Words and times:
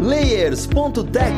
Layers.tech, 0.00 1.34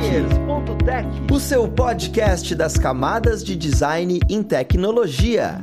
o 1.33 1.41
seu 1.41 1.67
podcast 1.67 2.55
das 2.55 2.79
camadas 2.79 3.43
de 3.43 3.57
design 3.57 4.21
em 4.31 4.41
tecnologia. 4.41 5.61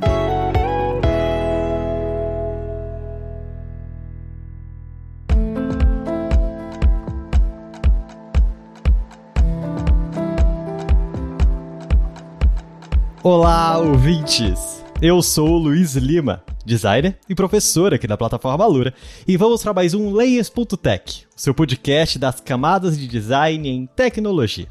Olá, 13.22 13.78
ouvintes! 13.78 14.84
Eu 15.00 15.22
sou 15.22 15.48
o 15.48 15.58
Luiz 15.58 15.94
Lima, 15.94 16.42
designer 16.70 17.18
e 17.28 17.34
professor 17.34 17.92
aqui 17.92 18.06
da 18.06 18.16
plataforma 18.16 18.64
Lura, 18.64 18.94
e 19.26 19.36
vamos 19.36 19.60
para 19.60 19.74
mais 19.74 19.92
um 19.92 20.12
Layers.tech, 20.12 21.26
seu 21.34 21.52
podcast 21.52 22.16
das 22.16 22.40
camadas 22.40 22.96
de 22.96 23.08
design 23.08 23.68
em 23.68 23.86
tecnologia. 23.86 24.68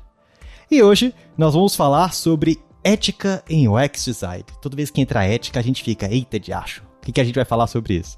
E 0.71 0.81
hoje 0.81 1.13
nós 1.37 1.53
vamos 1.53 1.75
falar 1.75 2.13
sobre 2.13 2.57
ética 2.81 3.43
em 3.49 3.67
UX 3.67 4.05
design. 4.05 4.45
Toda 4.61 4.77
vez 4.77 4.89
que 4.89 5.01
entra 5.01 5.25
ética, 5.25 5.59
a 5.59 5.63
gente 5.63 5.83
fica, 5.83 6.09
eita 6.09 6.39
de 6.39 6.53
acho. 6.53 6.83
O 7.01 7.05
que, 7.05 7.11
que 7.11 7.19
a 7.19 7.23
gente 7.23 7.35
vai 7.35 7.45
falar 7.45 7.67
sobre 7.67 7.95
isso? 7.95 8.17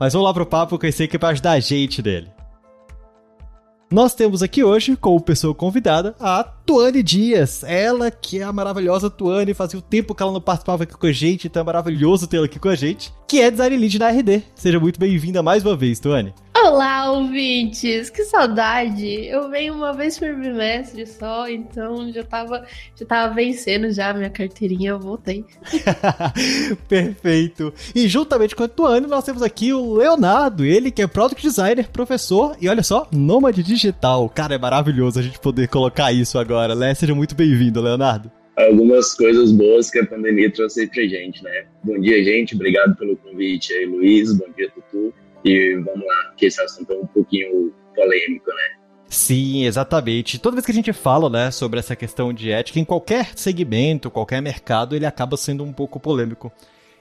Mas 0.00 0.14
vamos 0.14 0.26
lá 0.26 0.32
pro 0.32 0.46
papo 0.46 0.78
que 0.78 0.86
eu 0.86 0.92
sei 0.92 1.06
que 1.06 1.16
é 1.16 1.18
para 1.18 1.28
ajudar 1.28 1.52
a 1.52 1.60
gente 1.60 2.00
dele. 2.00 2.37
Nós 3.90 4.14
temos 4.14 4.42
aqui 4.42 4.62
hoje, 4.62 4.96
como 4.96 5.18
pessoa 5.18 5.54
convidada, 5.54 6.14
a 6.20 6.44
Tuane 6.44 7.02
Dias. 7.02 7.64
Ela 7.64 8.10
que 8.10 8.38
é 8.38 8.42
a 8.42 8.52
maravilhosa 8.52 9.08
Tuane, 9.08 9.54
fazia 9.54 9.78
o 9.78 9.82
tempo 9.82 10.14
que 10.14 10.22
ela 10.22 10.30
não 10.30 10.42
participava 10.42 10.82
aqui 10.82 10.92
com 10.94 11.06
a 11.06 11.12
gente, 11.12 11.46
então 11.46 11.62
é 11.62 11.64
maravilhoso 11.64 12.26
tê-la 12.26 12.44
aqui 12.44 12.58
com 12.58 12.68
a 12.68 12.74
gente, 12.74 13.10
que 13.26 13.40
é 13.40 13.50
design 13.50 13.78
lead 13.78 13.98
da 13.98 14.10
RD. 14.10 14.42
Seja 14.54 14.78
muito 14.78 15.00
bem-vinda 15.00 15.42
mais 15.42 15.64
uma 15.64 15.74
vez, 15.74 15.98
Tuane. 15.98 16.34
Olá, 16.60 17.12
ouvintes! 17.12 18.10
Que 18.10 18.24
saudade! 18.24 19.06
Eu 19.26 19.48
venho 19.48 19.74
uma 19.74 19.92
vez 19.92 20.18
por 20.18 20.34
bimestre 20.34 21.06
só, 21.06 21.48
então 21.48 22.12
já 22.12 22.24
tava, 22.24 22.66
já 22.98 23.06
tava 23.06 23.32
vencendo 23.32 23.92
já 23.92 24.10
a 24.10 24.14
minha 24.14 24.28
carteirinha, 24.28 24.90
eu 24.90 24.98
voltei. 24.98 25.44
Perfeito! 26.88 27.72
E 27.94 28.08
juntamente 28.08 28.56
com 28.56 28.64
a 28.64 28.68
Tuane, 28.68 29.06
nós 29.06 29.24
temos 29.24 29.40
aqui 29.40 29.72
o 29.72 29.94
Leonardo, 29.94 30.64
ele 30.64 30.90
que 30.90 31.00
é 31.00 31.06
Product 31.06 31.40
Designer, 31.40 31.88
professor 31.90 32.56
e 32.60 32.68
olha 32.68 32.82
só, 32.82 33.06
nômade 33.12 33.62
digital. 33.62 34.28
Cara, 34.28 34.56
é 34.56 34.58
maravilhoso 34.58 35.20
a 35.20 35.22
gente 35.22 35.38
poder 35.38 35.68
colocar 35.68 36.12
isso 36.12 36.40
agora, 36.40 36.74
né? 36.74 36.92
Seja 36.92 37.14
muito 37.14 37.36
bem-vindo, 37.36 37.80
Leonardo 37.80 38.32
algumas 38.56 39.14
coisas 39.14 39.52
boas 39.52 39.88
que 39.88 40.00
a 40.00 40.06
pandemia 40.06 40.50
trouxe 40.50 40.88
pra 40.88 41.04
gente, 41.04 41.44
né? 41.44 41.66
Bom 41.84 41.96
dia, 42.00 42.24
gente. 42.24 42.56
Obrigado 42.56 42.96
pelo 42.96 43.16
convite 43.16 43.72
aí, 43.72 43.86
Luiz. 43.86 44.36
Bom 44.36 44.46
dia, 44.56 44.68
Tutu. 44.70 45.14
Vamos 45.84 46.06
lá, 46.06 46.34
que 46.36 46.46
esse 46.46 46.60
assunto 46.60 46.92
é 46.92 46.96
um 46.96 47.06
pouquinho 47.06 47.72
polêmico, 47.94 48.50
né? 48.50 48.78
Sim, 49.08 49.64
exatamente. 49.64 50.38
Toda 50.38 50.56
vez 50.56 50.66
que 50.66 50.72
a 50.72 50.74
gente 50.74 50.92
fala, 50.92 51.30
né, 51.30 51.50
sobre 51.50 51.78
essa 51.78 51.96
questão 51.96 52.32
de 52.32 52.50
ética, 52.50 52.78
em 52.78 52.84
qualquer 52.84 53.32
segmento, 53.36 54.10
qualquer 54.10 54.42
mercado, 54.42 54.94
ele 54.94 55.06
acaba 55.06 55.36
sendo 55.36 55.64
um 55.64 55.72
pouco 55.72 55.98
polêmico. 55.98 56.52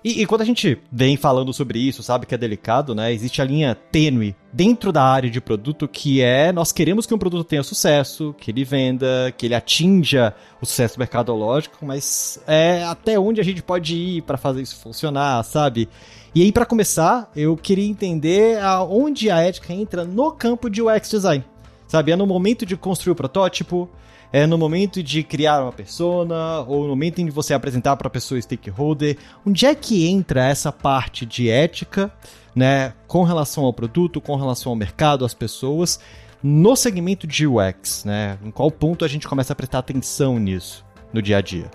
E, 0.04 0.22
e, 0.22 0.26
quando 0.26 0.42
a 0.42 0.46
gente 0.46 0.78
vem 0.92 1.18
falando 1.18 1.52
sobre 1.52 1.80
isso, 1.80 2.04
sabe 2.04 2.26
que 2.26 2.36
é 2.36 2.38
delicado, 2.38 2.94
né? 2.94 3.12
Existe 3.12 3.42
a 3.42 3.46
linha 3.46 3.76
tênue 3.76 4.36
dentro 4.54 4.92
da 4.92 5.04
área 5.04 5.30
de 5.30 5.42
produto 5.42 5.88
que 5.88 6.22
é 6.22 6.52
nós 6.52 6.72
queremos 6.72 7.06
que 7.06 7.14
um 7.14 7.18
produto 7.18 7.44
tenha 7.44 7.64
sucesso, 7.64 8.34
que 8.40 8.52
ele 8.52 8.64
venda, 8.64 9.34
que 9.36 9.46
ele 9.46 9.56
atinja 9.56 10.34
o 10.62 10.66
sucesso 10.66 11.00
mercadológico, 11.00 11.86
mas 11.86 12.40
é 12.48 12.84
até 12.84 13.20
onde 13.20 13.42
a 13.42 13.44
gente 13.44 13.62
pode 13.62 13.96
ir 13.96 14.22
para 14.22 14.38
fazer 14.38 14.62
isso 14.62 14.78
funcionar, 14.78 15.44
sabe? 15.44 15.90
E 16.34 16.44
aí, 16.44 16.52
para 16.52 16.66
começar, 16.66 17.32
eu 17.36 17.58
queria 17.58 17.88
entender 17.88 18.62
aonde 18.62 19.30
a 19.32 19.42
ética 19.42 19.74
entra 19.74 20.06
no 20.06 20.32
campo 20.32 20.70
de 20.70 20.82
UX 20.82 21.10
design. 21.10 21.44
Sabe? 21.88 22.12
É 22.12 22.16
no 22.16 22.28
momento 22.28 22.66
de 22.66 22.76
construir 22.76 23.14
o 23.14 23.16
protótipo, 23.16 23.90
é 24.32 24.46
no 24.46 24.58
momento 24.58 25.02
de 25.02 25.24
criar 25.24 25.62
uma 25.62 25.72
persona, 25.72 26.62
ou 26.62 26.84
no 26.84 26.90
momento 26.90 27.20
em 27.20 27.26
que 27.26 27.32
você 27.32 27.54
apresentar 27.54 27.96
para 27.96 28.08
a 28.08 28.12
pessoa 28.12 28.42
stakeholder. 28.42 29.18
Onde 29.46 29.66
é 29.66 29.74
que 29.74 30.08
entra 30.08 30.46
essa 30.46 30.72
parte 30.72 31.26
de 31.26 31.50
ética, 31.50 32.12
né, 32.56 32.94
com 33.08 33.24
relação 33.24 33.64
ao 33.64 33.74
produto, 33.74 34.20
com 34.20 34.36
relação 34.36 34.72
ao 34.72 34.76
mercado, 34.76 35.24
às 35.24 35.34
pessoas, 35.34 36.00
no 36.44 36.76
segmento 36.76 37.26
de 37.26 37.48
UX, 37.48 38.04
né? 38.06 38.38
Em 38.44 38.52
qual 38.52 38.70
ponto 38.70 39.04
a 39.04 39.08
gente 39.08 39.28
começa 39.28 39.54
a 39.54 39.56
prestar 39.56 39.80
atenção 39.80 40.40
nisso 40.40 40.86
no 41.14 41.22
dia 41.22 41.38
a 41.38 41.42
dia? 41.42 41.70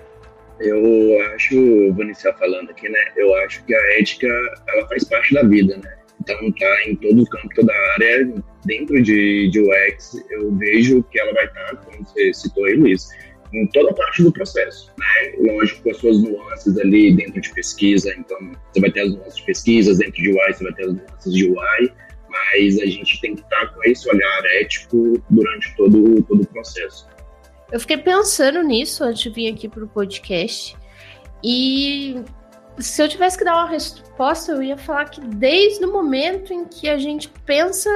Eu 0.61 1.35
acho, 1.35 1.93
vou 1.93 2.05
iniciar 2.05 2.33
falando 2.35 2.71
aqui, 2.71 2.89
né? 2.89 2.99
Eu 3.17 3.35
acho 3.45 3.65
que 3.65 3.75
a 3.75 4.01
ética, 4.01 4.29
ela 4.69 4.87
faz 4.89 5.05
parte 5.05 5.35
da 5.35 5.43
vida, 5.43 5.77
né? 5.77 5.95
Então 6.21 6.37
tá 6.53 6.85
em 6.87 6.95
todo 6.97 7.27
campo, 7.27 7.49
toda 7.55 7.73
área. 7.95 8.35
Dentro 8.65 9.03
de, 9.03 9.49
de 9.51 9.61
UX, 9.61 10.23
eu 10.31 10.55
vejo 10.57 11.03
que 11.05 11.19
ela 11.19 11.33
vai 11.33 11.47
estar, 11.47 11.77
como 11.77 12.05
você 12.05 12.33
citou 12.33 12.65
aí, 12.65 12.75
Luiz, 12.75 13.09
em 13.53 13.67
toda 13.69 13.93
parte 13.93 14.23
do 14.23 14.33
processo, 14.33 14.93
né? 14.99 15.53
Lógico, 15.53 15.83
com 15.83 15.91
as 15.91 15.97
suas 15.99 16.23
nuances 16.23 16.79
ali 16.79 17.15
dentro 17.15 17.41
de 17.41 17.53
pesquisa, 17.53 18.15
então 18.17 18.39
você 18.73 18.81
vai 18.81 18.91
ter 18.91 19.01
as 19.01 19.13
nuances 19.13 19.37
de 19.37 19.45
pesquisas, 19.45 19.99
dentro 19.99 20.23
de 20.23 20.31
UI 20.31 20.53
você 20.53 20.65
vai 20.65 20.73
ter 20.75 20.85
as 20.85 20.95
nuances 20.95 21.35
de 21.35 21.49
UI, 21.49 21.93
mas 22.29 22.79
a 22.79 22.87
gente 22.87 23.21
tem 23.21 23.35
que 23.35 23.43
estar 23.43 23.67
com 23.75 23.85
esse 23.85 24.09
olhar 24.09 24.45
ético 24.61 25.23
durante 25.29 25.77
todo, 25.77 26.23
todo 26.23 26.43
o 26.43 26.47
processo. 26.47 27.07
Eu 27.71 27.81
fiquei 27.81 27.99
pensando 27.99 28.63
nisso 28.63 29.05
antes 29.05 29.23
de 29.23 29.31
vir 29.31 29.53
aqui 29.53 29.69
pro 29.69 29.89
podcast. 29.89 30.77
E 31.43 32.23
se 32.79 33.03
eu 33.03 33.09
tivesse 33.09 33.37
que 33.37 33.45
dar 33.45 33.57
uma 33.57 33.69
resposta, 33.69 34.53
eu 34.53 34.63
ia 34.63 34.77
falar 34.77 35.07
que 35.07 35.21
desde 35.21 35.85
o 35.85 35.93
momento 35.93 36.53
em 36.53 36.65
que 36.65 36.89
a 36.89 36.99
gente 36.99 37.29
pensa 37.45 37.91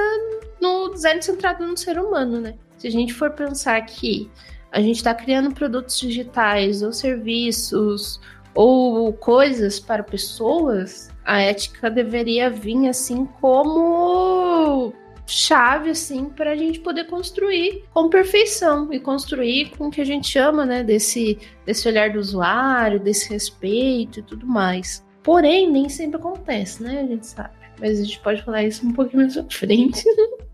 no 0.61 0.89
design 0.89 1.21
centrado 1.21 1.65
no 1.65 1.77
ser 1.77 1.99
humano, 1.99 2.39
né? 2.39 2.55
Se 2.77 2.87
a 2.87 2.91
gente 2.91 3.13
for 3.13 3.31
pensar 3.31 3.79
que 3.81 4.29
a 4.71 4.81
gente 4.81 4.97
está 4.97 5.13
criando 5.13 5.53
produtos 5.53 5.99
digitais 5.99 6.81
ou 6.83 6.91
serviços 6.91 8.19
ou 8.53 9.13
coisas 9.13 9.79
para 9.79 10.03
pessoas, 10.03 11.09
a 11.23 11.41
ética 11.41 11.89
deveria 11.89 12.49
vir 12.49 12.87
assim 12.87 13.25
como 13.39 14.93
chave 15.25 15.89
assim 15.89 16.25
para 16.25 16.51
a 16.51 16.55
gente 16.55 16.79
poder 16.79 17.03
construir 17.05 17.83
com 17.93 18.09
perfeição 18.09 18.91
e 18.93 18.99
construir 18.99 19.71
com 19.77 19.87
o 19.87 19.91
que 19.91 19.99
a 19.99 20.05
gente 20.05 20.27
chama, 20.27 20.65
né, 20.65 20.83
desse 20.83 21.37
desse 21.65 21.87
olhar 21.87 22.11
do 22.11 22.19
usuário, 22.19 22.99
desse 22.99 23.29
respeito 23.29 24.19
e 24.19 24.23
tudo 24.23 24.47
mais. 24.47 25.05
Porém, 25.21 25.69
nem 25.69 25.89
sempre 25.89 26.17
acontece, 26.17 26.81
né? 26.81 27.01
A 27.01 27.05
gente 27.05 27.27
sabe. 27.27 27.53
Mas 27.79 27.99
a 27.99 28.03
gente 28.03 28.19
pode 28.21 28.41
falar 28.43 28.63
isso 28.63 28.87
um 28.87 28.93
pouquinho 28.93 29.23
mais 29.23 29.37
à 29.37 29.43
frente. 29.43 30.03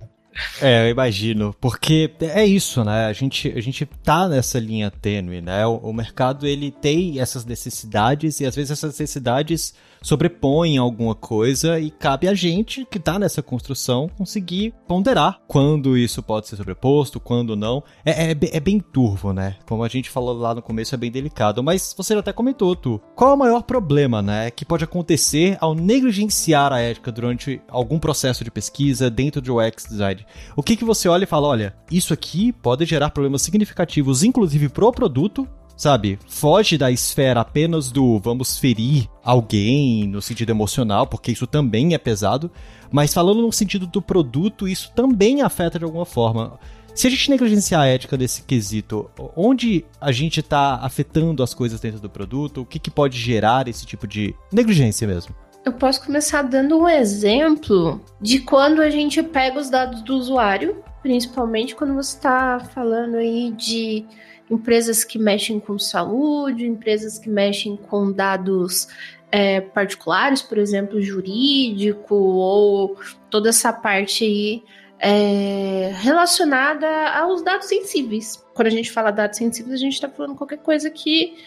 É, 0.61 0.87
eu 0.87 0.91
imagino, 0.91 1.55
porque 1.59 2.11
é 2.19 2.45
isso, 2.45 2.83
né? 2.83 3.05
A 3.05 3.13
gente, 3.13 3.51
a 3.55 3.61
gente 3.61 3.85
tá 3.85 4.27
nessa 4.27 4.59
linha 4.59 4.89
tênue, 4.89 5.41
né? 5.41 5.65
O, 5.65 5.77
o 5.77 5.93
mercado 5.93 6.47
ele 6.47 6.71
tem 6.71 7.19
essas 7.19 7.45
necessidades 7.45 8.39
e 8.39 8.45
às 8.45 8.55
vezes 8.55 8.71
essas 8.71 8.91
necessidades 8.91 9.73
sobrepõem 10.03 10.77
alguma 10.77 11.15
coisa 11.15 11.79
e 11.79 11.89
cabe 11.89 12.27
a 12.27 12.33
gente 12.33 12.85
que 12.85 12.99
tá 12.99 13.17
nessa 13.17 13.41
construção 13.41 14.09
conseguir 14.17 14.73
ponderar 14.85 15.39
quando 15.47 15.97
isso 15.97 16.21
pode 16.21 16.47
ser 16.47 16.57
sobreposto, 16.57 17.19
quando 17.19 17.55
não. 17.55 17.81
É, 18.05 18.31
é, 18.31 18.37
é 18.51 18.59
bem 18.59 18.79
turvo, 18.79 19.31
né? 19.31 19.55
Como 19.65 19.83
a 19.83 19.87
gente 19.87 20.09
falou 20.09 20.33
lá 20.37 20.53
no 20.53 20.61
começo, 20.61 20.93
é 20.93 20.97
bem 20.97 21.09
delicado. 21.09 21.63
Mas 21.63 21.93
você 21.97 22.13
até 22.13 22.33
comentou, 22.33 22.75
Tu. 22.75 22.99
Qual 23.15 23.31
é 23.31 23.33
o 23.33 23.37
maior 23.37 23.63
problema, 23.63 24.21
né? 24.21 24.51
Que 24.51 24.65
pode 24.65 24.83
acontecer 24.83 25.57
ao 25.61 25.73
negligenciar 25.73 26.73
a 26.73 26.79
ética 26.79 27.11
durante 27.11 27.61
algum 27.69 27.97
processo 27.97 28.43
de 28.43 28.51
pesquisa 28.51 29.09
dentro 29.09 29.41
de 29.41 29.51
UX 29.51 29.85
design? 29.89 30.22
O 30.55 30.63
que, 30.63 30.75
que 30.75 30.85
você 30.85 31.07
olha 31.07 31.23
e 31.23 31.27
fala, 31.27 31.47
olha, 31.47 31.75
isso 31.91 32.13
aqui 32.13 32.51
pode 32.51 32.85
gerar 32.85 33.09
problemas 33.11 33.41
significativos, 33.41 34.23
inclusive 34.23 34.69
pro 34.69 34.91
produto, 34.91 35.47
sabe? 35.75 36.19
Foge 36.27 36.77
da 36.77 36.91
esfera 36.91 37.41
apenas 37.41 37.91
do 37.91 38.19
vamos 38.19 38.57
ferir 38.57 39.07
alguém 39.23 40.07
no 40.07 40.21
sentido 40.21 40.51
emocional, 40.51 41.07
porque 41.07 41.31
isso 41.31 41.47
também 41.47 41.93
é 41.93 41.97
pesado, 41.97 42.51
mas 42.91 43.13
falando 43.13 43.41
no 43.41 43.51
sentido 43.51 43.87
do 43.87 44.01
produto, 44.01 44.67
isso 44.67 44.91
também 44.95 45.41
afeta 45.41 45.79
de 45.79 45.85
alguma 45.85 46.05
forma. 46.05 46.59
Se 46.95 47.07
a 47.07 47.09
gente 47.09 47.29
negligenciar 47.31 47.81
a 47.81 47.87
ética 47.87 48.15
desse 48.15 48.43
quesito, 48.43 49.09
onde 49.35 49.83
a 49.99 50.11
gente 50.11 50.41
está 50.41 50.75
afetando 50.75 51.41
as 51.41 51.51
coisas 51.53 51.79
dentro 51.79 51.99
do 51.99 52.09
produto, 52.09 52.61
o 52.61 52.65
que, 52.65 52.77
que 52.77 52.91
pode 52.91 53.17
gerar 53.19 53.67
esse 53.67 53.83
tipo 53.83 54.07
de 54.07 54.35
negligência 54.51 55.07
mesmo? 55.07 55.33
Eu 55.65 55.71
posso 55.71 56.05
começar 56.05 56.41
dando 56.41 56.77
um 56.77 56.89
exemplo 56.89 58.03
de 58.19 58.39
quando 58.39 58.81
a 58.81 58.89
gente 58.89 59.23
pega 59.23 59.57
os 59.57 59.69
dados 59.69 60.01
do 60.01 60.15
usuário, 60.15 60.83
principalmente 61.01 61.73
quando 61.73 61.93
você 61.93 62.17
está 62.17 62.59
falando 62.59 63.15
aí 63.15 63.49
de 63.51 64.05
empresas 64.49 65.05
que 65.05 65.17
mexem 65.17 65.61
com 65.61 65.79
saúde, 65.79 66.65
empresas 66.65 67.17
que 67.17 67.29
mexem 67.29 67.77
com 67.77 68.11
dados 68.11 68.89
é, 69.31 69.61
particulares, 69.61 70.41
por 70.41 70.57
exemplo, 70.57 71.01
jurídico, 71.01 72.13
ou 72.13 72.97
toda 73.29 73.47
essa 73.47 73.71
parte 73.71 74.25
aí 74.25 74.63
é, 74.99 75.93
relacionada 75.95 76.87
aos 77.09 77.41
dados 77.41 77.67
sensíveis. 77.67 78.45
Quando 78.53 78.67
a 78.67 78.71
gente 78.71 78.91
fala 78.91 79.11
dados 79.11 79.37
sensíveis, 79.37 79.75
a 79.75 79.83
gente 79.83 79.93
está 79.93 80.09
falando 80.09 80.35
qualquer 80.35 80.59
coisa 80.59 80.89
que 80.89 81.37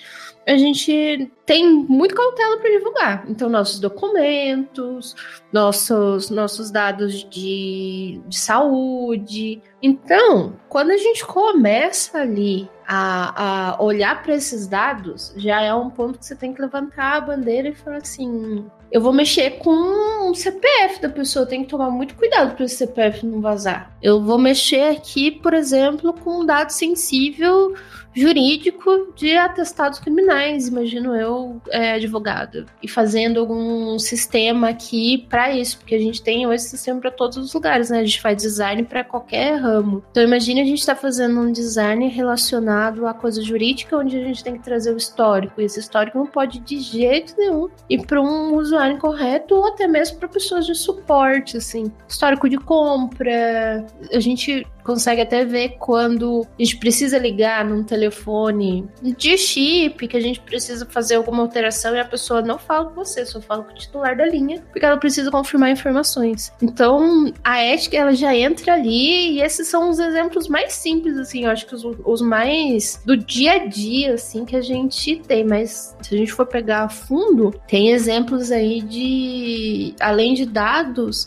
a 0.46 0.56
gente 0.56 1.28
tem 1.44 1.68
muito 1.68 2.14
cautela 2.14 2.58
para 2.58 2.70
divulgar. 2.70 3.24
Então, 3.28 3.48
nossos 3.48 3.80
documentos, 3.80 5.16
nossos, 5.52 6.30
nossos 6.30 6.70
dados 6.70 7.24
de, 7.28 8.20
de 8.26 8.38
saúde. 8.38 9.60
Então, 9.82 10.54
quando 10.68 10.90
a 10.90 10.96
gente 10.96 11.26
começa 11.26 12.18
ali 12.18 12.70
a, 12.86 13.72
a 13.74 13.82
olhar 13.82 14.22
para 14.22 14.36
esses 14.36 14.68
dados, 14.68 15.34
já 15.36 15.60
é 15.60 15.74
um 15.74 15.90
ponto 15.90 16.18
que 16.18 16.26
você 16.26 16.36
tem 16.36 16.54
que 16.54 16.62
levantar 16.62 17.16
a 17.16 17.20
bandeira 17.20 17.68
e 17.68 17.74
falar 17.74 17.96
assim: 17.96 18.64
eu 18.92 19.00
vou 19.00 19.12
mexer 19.12 19.58
com 19.58 20.30
o 20.30 20.34
CPF 20.34 21.02
da 21.02 21.08
pessoa, 21.08 21.44
tem 21.44 21.64
que 21.64 21.70
tomar 21.70 21.90
muito 21.90 22.14
cuidado 22.14 22.54
para 22.54 22.64
esse 22.64 22.76
CPF 22.76 23.26
não 23.26 23.40
vazar. 23.40 23.96
Eu 24.00 24.22
vou 24.22 24.38
mexer 24.38 24.96
aqui, 24.96 25.30
por 25.30 25.54
exemplo, 25.54 26.12
com 26.12 26.42
um 26.42 26.46
dado 26.46 26.70
sensível 26.70 27.74
jurídico 28.16 29.12
de 29.14 29.36
atestados 29.36 29.98
criminais, 29.98 30.68
imagino 30.68 31.14
eu, 31.14 31.60
é, 31.70 31.92
advogado, 31.92 32.64
e 32.82 32.88
fazendo 32.88 33.38
algum 33.40 33.98
sistema 33.98 34.70
aqui 34.70 35.26
para 35.28 35.54
isso, 35.54 35.78
porque 35.78 35.94
a 35.94 36.00
gente 36.00 36.22
tem 36.22 36.46
hoje 36.46 36.62
sistema 36.62 36.98
para 36.98 37.10
todos 37.10 37.36
os 37.36 37.52
lugares, 37.52 37.90
né? 37.90 38.00
A 38.00 38.04
gente 38.04 38.20
faz 38.20 38.42
design 38.42 38.82
para 38.84 39.04
qualquer 39.04 39.56
ramo. 39.60 40.02
Então 40.10 40.22
imagine 40.22 40.62
a 40.62 40.64
gente 40.64 40.78
está 40.78 40.96
fazendo 40.96 41.38
um 41.38 41.52
design 41.52 42.08
relacionado 42.08 43.06
à 43.06 43.12
coisa 43.12 43.42
jurídica, 43.42 43.98
onde 43.98 44.16
a 44.16 44.24
gente 44.24 44.42
tem 44.42 44.54
que 44.54 44.64
trazer 44.64 44.92
o 44.92 44.96
histórico, 44.96 45.60
e 45.60 45.64
esse 45.64 45.78
histórico 45.78 46.16
não 46.16 46.26
pode 46.26 46.58
de 46.60 46.80
jeito 46.80 47.34
nenhum 47.36 47.68
ir 47.90 48.06
para 48.06 48.20
um 48.20 48.56
usuário 48.56 48.96
incorreto 48.96 49.54
ou 49.54 49.66
até 49.66 49.86
mesmo 49.86 50.18
para 50.18 50.28
pessoas 50.28 50.64
de 50.64 50.74
suporte, 50.74 51.58
assim, 51.58 51.92
histórico 52.08 52.48
de 52.48 52.56
compra. 52.56 53.84
A 54.12 54.20
gente 54.20 54.66
consegue 54.86 55.20
até 55.20 55.44
ver 55.44 55.76
quando 55.78 56.46
a 56.58 56.62
gente 56.62 56.78
precisa 56.78 57.18
ligar 57.18 57.64
num 57.64 57.82
telefone 57.82 58.88
de 59.02 59.36
chip, 59.36 60.06
que 60.06 60.16
a 60.16 60.20
gente 60.20 60.40
precisa 60.40 60.86
fazer 60.86 61.16
alguma 61.16 61.42
alteração 61.42 61.94
e 61.94 62.00
a 62.00 62.04
pessoa 62.04 62.40
não 62.40 62.58
fala 62.58 62.86
com 62.86 62.94
você, 62.94 63.26
só 63.26 63.40
fala 63.40 63.64
com 63.64 63.72
o 63.72 63.74
titular 63.74 64.16
da 64.16 64.24
linha, 64.24 64.62
porque 64.70 64.86
ela 64.86 64.96
precisa 64.96 65.30
confirmar 65.30 65.70
informações. 65.70 66.52
Então, 66.62 67.32
a 67.42 67.60
ética 67.60 67.96
ela 67.96 68.14
já 68.14 68.34
entra 68.34 68.74
ali 68.74 69.32
e 69.32 69.42
esses 69.42 69.66
são 69.66 69.90
os 69.90 69.98
exemplos 69.98 70.46
mais 70.48 70.72
simples, 70.72 71.18
assim, 71.18 71.44
eu 71.44 71.50
acho 71.50 71.66
que 71.66 71.74
os, 71.74 71.84
os 72.04 72.22
mais 72.22 73.02
do 73.04 73.16
dia 73.16 73.52
a 73.54 73.66
dia, 73.66 74.14
assim, 74.14 74.44
que 74.44 74.54
a 74.54 74.60
gente 74.60 75.16
tem, 75.26 75.44
mas 75.44 75.96
se 76.00 76.14
a 76.14 76.18
gente 76.18 76.32
for 76.32 76.46
pegar 76.46 76.84
a 76.84 76.88
fundo, 76.88 77.52
tem 77.66 77.90
exemplos 77.90 78.52
aí 78.52 78.80
de, 78.80 79.94
além 79.98 80.34
de 80.34 80.46
dados, 80.46 81.26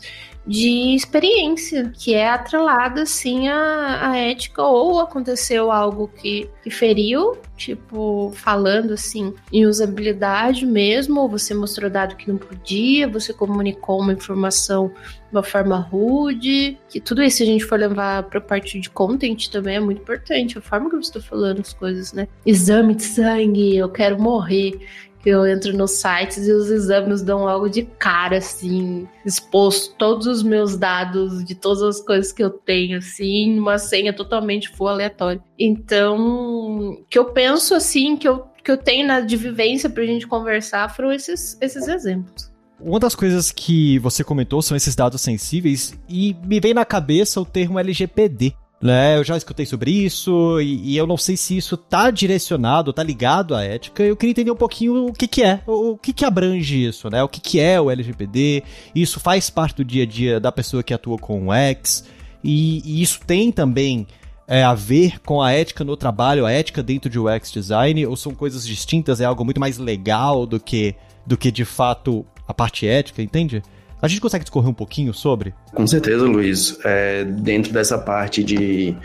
de 0.49 0.95
experiência, 0.95 1.91
que 1.95 2.15
é 2.15 2.27
atrelada, 2.27 3.03
assim, 3.03 3.47
à, 3.47 4.09
à 4.09 4.17
ética, 4.17 4.63
ou 4.63 4.99
aconteceu 4.99 5.71
algo 5.71 6.07
que, 6.07 6.49
que 6.63 6.71
feriu, 6.71 7.37
tipo, 7.55 8.31
falando, 8.33 8.93
assim, 8.93 9.31
em 9.53 9.67
usabilidade 9.67 10.65
mesmo, 10.65 11.21
ou 11.21 11.29
você 11.29 11.53
mostrou 11.53 11.87
dado 11.87 12.15
que 12.15 12.27
não 12.27 12.39
podia, 12.39 13.07
você 13.07 13.31
comunicou 13.31 14.01
uma 14.01 14.13
informação 14.13 14.87
de 14.87 15.31
uma 15.31 15.43
forma 15.43 15.77
rude, 15.77 16.79
que 16.89 16.99
tudo 16.99 17.21
isso, 17.21 17.37
se 17.37 17.43
a 17.43 17.45
gente 17.45 17.63
for 17.63 17.77
levar 17.77 18.23
para 18.23 18.41
parte 18.41 18.79
de 18.79 18.89
content, 18.89 19.49
também 19.51 19.75
é 19.75 19.79
muito 19.79 20.01
importante, 20.01 20.57
a 20.57 20.61
forma 20.61 20.89
que 20.89 20.95
eu 20.95 20.99
estou 20.99 21.21
falando 21.21 21.61
as 21.61 21.73
coisas, 21.73 22.11
né? 22.11 22.27
Exame 22.43 22.95
de 22.95 23.03
sangue, 23.03 23.77
eu 23.77 23.87
quero 23.87 24.19
morrer 24.19 24.79
eu 25.29 25.45
entro 25.45 25.75
nos 25.75 25.91
sites 25.91 26.47
e 26.47 26.51
os 26.51 26.69
exames 26.69 27.21
dão 27.21 27.47
algo 27.47 27.69
de 27.69 27.83
cara, 27.83 28.37
assim, 28.37 29.07
exposto 29.25 29.95
todos 29.95 30.27
os 30.27 30.43
meus 30.43 30.77
dados 30.77 31.43
de 31.43 31.55
todas 31.55 31.81
as 31.81 32.01
coisas 32.01 32.31
que 32.31 32.43
eu 32.43 32.49
tenho, 32.49 32.97
assim, 32.97 33.59
uma 33.59 33.77
senha 33.77 34.13
totalmente 34.13 34.69
full 34.69 34.87
aleatória. 34.87 35.41
Então, 35.57 37.03
que 37.09 37.17
eu 37.17 37.25
penso, 37.25 37.73
assim, 37.73 38.17
que 38.17 38.27
eu, 38.27 38.45
que 38.63 38.71
eu 38.71 38.77
tenho 38.77 39.07
na, 39.07 39.19
de 39.21 39.37
vivência 39.37 39.89
pra 39.89 40.05
gente 40.05 40.27
conversar 40.27 40.93
foram 40.95 41.11
esses, 41.11 41.57
esses 41.61 41.87
exemplos. 41.87 42.51
Uma 42.79 42.99
das 42.99 43.13
coisas 43.13 43.51
que 43.51 43.99
você 43.99 44.23
comentou 44.23 44.61
são 44.61 44.75
esses 44.77 44.95
dados 44.95 45.21
sensíveis 45.21 45.99
e 46.07 46.35
me 46.45 46.59
vem 46.59 46.73
na 46.73 46.85
cabeça 46.85 47.41
o 47.41 47.45
termo 47.45 47.77
LGPD 47.77 48.53
né? 48.81 49.17
Eu 49.17 49.23
já 49.23 49.35
escutei 49.35 49.65
sobre 49.65 49.91
isso 49.91 50.59
e, 50.61 50.93
e, 50.93 50.97
eu 50.97 51.05
não 51.05 51.17
sei 51.17 51.35
se 51.35 51.57
isso 51.57 51.75
tá 51.75 52.09
direcionado, 52.09 52.93
tá 52.93 53.03
ligado 53.03 53.53
à 53.53 53.63
ética. 53.63 54.03
Eu 54.03 54.15
queria 54.15 54.31
entender 54.31 54.51
um 54.51 54.55
pouquinho 54.55 55.07
o 55.07 55.13
que 55.13 55.27
que 55.27 55.43
é, 55.43 55.61
o, 55.67 55.97
que 55.97 56.13
que 56.13 56.23
abrange 56.23 56.85
isso, 56.85 57.09
né? 57.09 57.21
O 57.21 57.27
que 57.27 57.41
que 57.41 57.59
é 57.59 57.79
o 57.79 57.91
LGPD? 57.91 58.63
Isso 58.95 59.19
faz 59.19 59.49
parte 59.49 59.77
do 59.77 59.85
dia 59.85 60.03
a 60.03 60.05
dia 60.05 60.39
da 60.39 60.51
pessoa 60.51 60.81
que 60.81 60.93
atua 60.93 61.17
com 61.17 61.47
o 61.47 61.53
X 61.53 62.05
e, 62.43 62.81
e 62.85 63.01
isso 63.01 63.19
tem 63.25 63.51
também 63.51 64.07
é, 64.47 64.63
a 64.63 64.73
ver 64.73 65.19
com 65.19 65.41
a 65.41 65.51
ética 65.51 65.83
no 65.83 65.97
trabalho, 65.97 66.45
a 66.45 66.51
ética 66.51 66.81
dentro 66.81 67.09
de 67.09 67.19
UX 67.19 67.51
design, 67.51 68.05
ou 68.05 68.15
são 68.15 68.33
coisas 68.33 68.65
distintas? 68.65 69.19
É 69.19 69.25
algo 69.25 69.43
muito 69.43 69.59
mais 69.59 69.77
legal 69.77 70.45
do 70.45 70.59
que 70.59 70.95
do 71.25 71.37
que 71.37 71.51
de 71.51 71.65
fato 71.65 72.25
a 72.47 72.53
parte 72.53 72.87
ética, 72.87 73.21
entende? 73.21 73.61
A 74.01 74.07
gente 74.07 74.21
consegue 74.21 74.43
discorrer 74.43 74.69
um 74.69 74.73
pouquinho 74.73 75.13
sobre? 75.13 75.53
Com 75.73 75.85
certeza, 75.85 76.25
Luiz. 76.25 76.77
É, 76.85 77.25
dentro 77.25 77.73
dessa 77.73 77.97
parte 77.97 78.43
de 78.43 78.95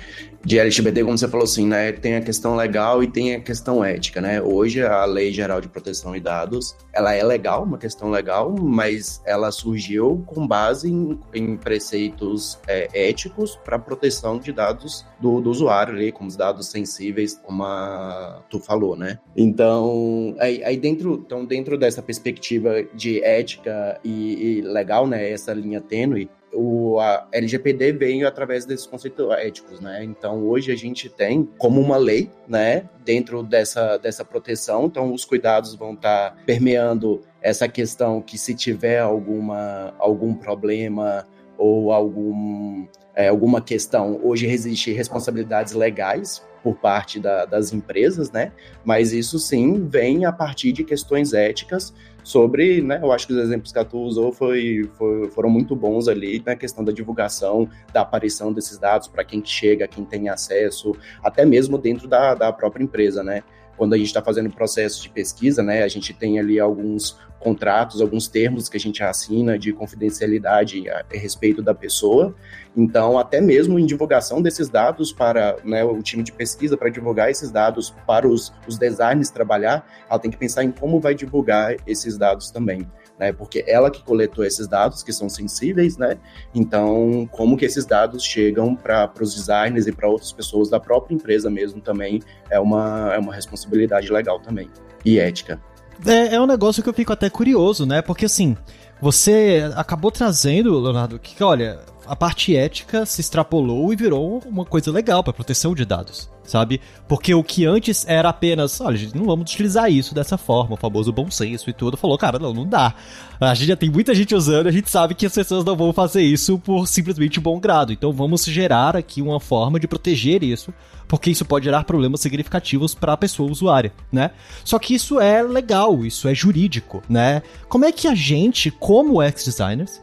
de 0.45 0.59
LGBT, 0.59 1.03
como 1.05 1.17
você 1.17 1.27
falou 1.27 1.45
assim, 1.45 1.67
né, 1.67 1.93
tem 1.93 2.17
a 2.17 2.21
questão 2.21 2.55
legal 2.55 3.03
e 3.03 3.07
tem 3.07 3.35
a 3.35 3.41
questão 3.41 3.83
ética, 3.83 4.21
né? 4.21 4.43
Hoje 4.43 4.83
a 4.83 5.05
Lei 5.05 5.33
Geral 5.33 5.61
de 5.61 5.69
Proteção 5.69 6.13
de 6.13 6.21
Dados, 6.21 6.77
ela 6.93 7.15
é 7.15 7.23
legal, 7.23 7.65
uma 7.65 7.79
questão 7.79 8.11
legal, 8.11 8.55
mas 8.61 9.23
ela 9.25 9.51
surgiu 9.51 10.23
com 10.27 10.47
base 10.47 10.91
em, 10.91 11.19
em 11.33 11.57
preceitos 11.57 12.59
é, 12.69 12.89
éticos 12.93 13.57
para 13.65 13.79
proteção 13.79 14.39
de 14.39 14.53
dados 14.53 15.07
do, 15.19 15.41
do, 15.41 15.51
usuário 15.51 15.95
ali, 15.95 16.13
como 16.13 16.29
os 16.29 16.37
dados 16.37 16.67
sensíveis, 16.67 17.41
como 17.43 17.65
a, 17.65 18.43
tu 18.51 18.61
falou, 18.61 18.97
né? 18.97 19.19
Então, 19.35 20.35
aí, 20.39 20.63
aí, 20.63 20.77
dentro, 20.77 21.23
então 21.25 21.45
dentro 21.45 21.79
dessa 21.79 22.03
perspectiva 22.03 22.83
de 22.95 23.23
ética 23.25 23.99
e, 24.05 24.59
e 24.59 24.63
legal, 24.63 25.07
né, 25.07 25.31
essa 25.31 25.55
linha 25.55 25.81
tênue, 25.81 26.29
o 26.55 26.99
a 27.01 27.27
LGPD 27.33 27.93
veio 27.93 28.27
através 28.27 28.65
desses 28.65 28.87
conceitos 28.87 29.31
éticos, 29.33 29.81
né? 29.81 30.05
Então 30.05 30.47
hoje 30.47 30.73
a 30.73 30.77
gente 30.77 31.09
tem 31.09 31.49
como 31.59 31.81
uma 31.81 31.97
lei, 31.97 32.31
né, 32.49 32.89
dentro 33.05 33.43
dessa, 33.43 33.97
dessa 33.99 34.25
proteção. 34.25 34.87
Então 34.87 35.13
os 35.13 35.25
cuidados 35.25 35.75
vão 35.75 35.95
estar 35.95 36.31
tá 36.31 36.37
permeando 36.47 37.23
essa 37.43 37.69
questão 37.69 38.23
que 38.23 38.39
se 38.39 38.55
tiver 38.55 39.01
alguma 39.01 39.95
algum 39.99 40.35
problema 40.35 41.27
ou 41.59 41.93
algum 41.93 42.87
é, 43.15 43.29
alguma 43.29 43.61
questão, 43.61 44.21
hoje 44.25 44.47
existe 44.47 44.93
responsabilidades 44.93 45.73
legais 45.73 46.45
por 46.65 46.77
parte 46.77 47.21
da, 47.21 47.45
das 47.45 47.73
empresas, 47.73 48.33
né? 48.33 48.53
Mas 48.85 49.13
isso 49.13 49.39
sim 49.39 49.87
vem 49.87 50.25
a 50.25 50.33
partir 50.33 50.73
de 50.73 50.83
questões 50.83 51.33
éticas 51.33 51.95
sobre, 52.25 52.81
né, 52.81 52.99
eu 53.03 53.13
acho 53.13 53.27
que 53.27 53.35
os 53.35 53.39
exemplos 53.39 53.71
que 53.71 53.79
a 53.79 53.85
tu 53.85 53.99
usou 53.99 54.33
foi, 54.33 54.89
foi, 54.95 55.29
foram 55.29 55.51
muito 55.51 55.77
bons 55.77 56.09
ali 56.09 56.43
na 56.45 56.57
questão 56.57 56.83
da 56.83 56.91
divulgação, 56.91 57.69
da 57.93 58.01
aparição 58.01 58.53
desses 58.53 58.79
dados 58.79 59.07
para 59.07 59.23
quem 59.23 59.45
chega, 59.45 59.87
quem 59.87 60.05
tem 60.05 60.31
acesso, 60.31 60.97
até 61.23 61.45
mesmo 61.45 61.77
dentro 61.77 62.09
da, 62.09 62.35
da 62.35 62.51
própria 62.51 62.83
empresa, 62.83 63.23
né? 63.23 63.45
Quando 63.77 63.95
a 63.95 63.97
gente 63.97 64.07
está 64.07 64.23
fazendo 64.23 64.51
processo 64.51 65.03
de 65.03 65.09
pesquisa, 65.09 65.63
né, 65.63 65.83
a 65.83 65.89
gente 65.89 66.13
tem 66.13 66.39
ali 66.39 66.61
alguns 66.61 67.19
contratos, 67.45 68.01
alguns 68.01 68.27
termos 68.27 68.71
que 68.71 68.77
a 68.79 68.81
gente 68.81 69.03
assina 69.03 69.59
de 69.59 69.71
confidencialidade 69.73 70.89
a 70.89 71.05
respeito 71.11 71.63
da 71.63 71.75
pessoa. 71.75 72.35
Então, 72.75 73.19
até 73.19 73.41
mesmo 73.41 73.79
em 73.79 73.85
divulgação 73.85 74.41
desses 74.41 74.71
dados 74.71 75.13
para 75.13 75.57
né, 75.63 75.85
o 75.85 76.03
time 76.03 76.23
de 76.23 76.33
pesquisa, 76.33 76.77
para 76.77 76.89
divulgar 76.89 77.31
esses 77.31 77.51
dados 77.51 77.95
para 78.07 78.27
os, 78.27 78.51
os 78.67 78.79
designers 78.79 79.29
trabalhar, 79.29 79.87
ela 80.09 80.19
tem 80.19 80.31
que 80.31 80.39
pensar 80.39 80.65
em 80.65 80.71
como 80.71 80.99
vai 80.99 81.15
divulgar 81.15 81.77
esses 81.87 82.17
dados 82.17 82.51
também. 82.51 82.89
Né, 83.17 83.33
porque 83.33 83.65
ela 83.69 83.93
que 83.93 84.03
coletou 84.03 84.45
esses 84.45 84.67
dados 84.67 85.05
que 85.05 85.13
são 85.13 85.29
sensíveis, 85.29 85.97
né? 85.97 86.19
Então, 86.53 87.29
como 87.31 87.57
que 87.57 87.65
esses 87.65 87.87
dados 87.87 88.25
chegam 88.25 88.75
para 88.75 89.09
os 89.21 89.37
designers 89.37 89.87
e 89.87 89.93
para 89.93 90.09
outras 90.09 90.33
pessoas 90.33 90.69
da 90.69 90.81
própria 90.81 91.15
empresa 91.15 91.49
mesmo 91.49 91.81
também 91.81 92.21
é 92.51 92.59
uma, 92.59 93.15
é 93.15 93.19
uma 93.19 93.33
responsabilidade 93.33 94.13
legal 94.13 94.41
também 94.41 94.69
e 95.05 95.21
ética. 95.21 95.61
É, 96.05 96.35
é 96.35 96.41
um 96.41 96.47
negócio 96.47 96.83
que 96.83 96.89
eu 96.89 96.95
fico 96.95 97.13
até 97.13 97.31
curioso, 97.31 97.87
né? 97.87 98.03
Porque 98.03 98.25
assim, 98.25 98.57
você 99.01 99.71
acabou 99.77 100.11
trazendo, 100.11 100.79
Leonardo, 100.79 101.19
que 101.19 101.43
olha, 101.43 101.79
a 102.07 102.17
parte 102.17 102.57
ética 102.57 103.07
se 103.07 103.21
extrapolou 103.21 103.93
e 103.93 103.97
virou 103.97 104.43
uma 104.47 104.65
coisa 104.65 104.91
legal 104.91 105.23
para 105.23 105.33
proteção 105.33 105.75
de 105.75 105.85
dados, 105.85 106.31
sabe? 106.45 106.81
Porque 107.09 107.35
o 107.35 107.43
que 107.43 107.65
antes 107.65 108.07
era 108.07 108.29
apenas, 108.29 108.81
olha, 108.81 108.97
gente, 108.97 109.17
não 109.17 109.25
vamos 109.25 109.51
utilizar 109.51 109.91
isso 109.91 110.15
dessa 110.15 110.37
forma, 110.37 110.75
o 110.75 110.79
famoso 110.79 111.13
bom 111.13 111.31
senso 111.31 111.69
e 111.71 111.73
tudo, 111.73 111.97
falou, 111.97 112.19
cara, 112.19 112.39
não, 112.39 112.53
não 112.53 112.67
dá. 112.67 112.95
A 113.41 113.55
gente 113.55 113.69
já 113.69 113.77
tem 113.77 113.91
muita 113.91 114.15
gente 114.15 114.35
usando, 114.35 114.67
a 114.67 114.73
gente 114.73 114.91
sabe 114.91 115.15
que 115.15 115.27
as 115.27 115.35
pessoas 115.35 115.65
não 115.65 115.77
vão 115.77 115.93
fazer 115.93 116.23
isso 116.23 116.59
por 116.59 116.87
simplesmente 116.87 117.41
bom 117.41 117.59
grado. 117.59 117.93
Então 117.93 118.13
vamos 118.13 118.45
gerar 118.45 118.97
aqui 118.97 119.21
uma 119.21 119.41
forma 119.41 119.81
de 119.81 119.89
proteger 119.89 120.43
isso, 120.43 120.73
porque 121.09 121.31
isso 121.31 121.45
pode 121.45 121.65
gerar 121.65 121.85
problemas 121.85 122.21
significativos 122.21 122.95
para 122.95 123.13
a 123.13 123.17
pessoa 123.17 123.51
usuária, 123.51 123.93
né? 124.11 124.31
Só 124.65 124.79
que 124.79 124.95
isso 124.95 125.21
é 125.21 125.43
legal, 125.43 126.05
isso 126.05 126.29
é 126.29 126.35
jurídico, 126.35 127.03
né? 127.09 127.43
Como 127.69 127.85
é 127.85 127.93
que 127.93 128.09
a 128.09 128.15
gente, 128.15 128.71
como 128.71 129.23
ex-designers, 129.23 130.01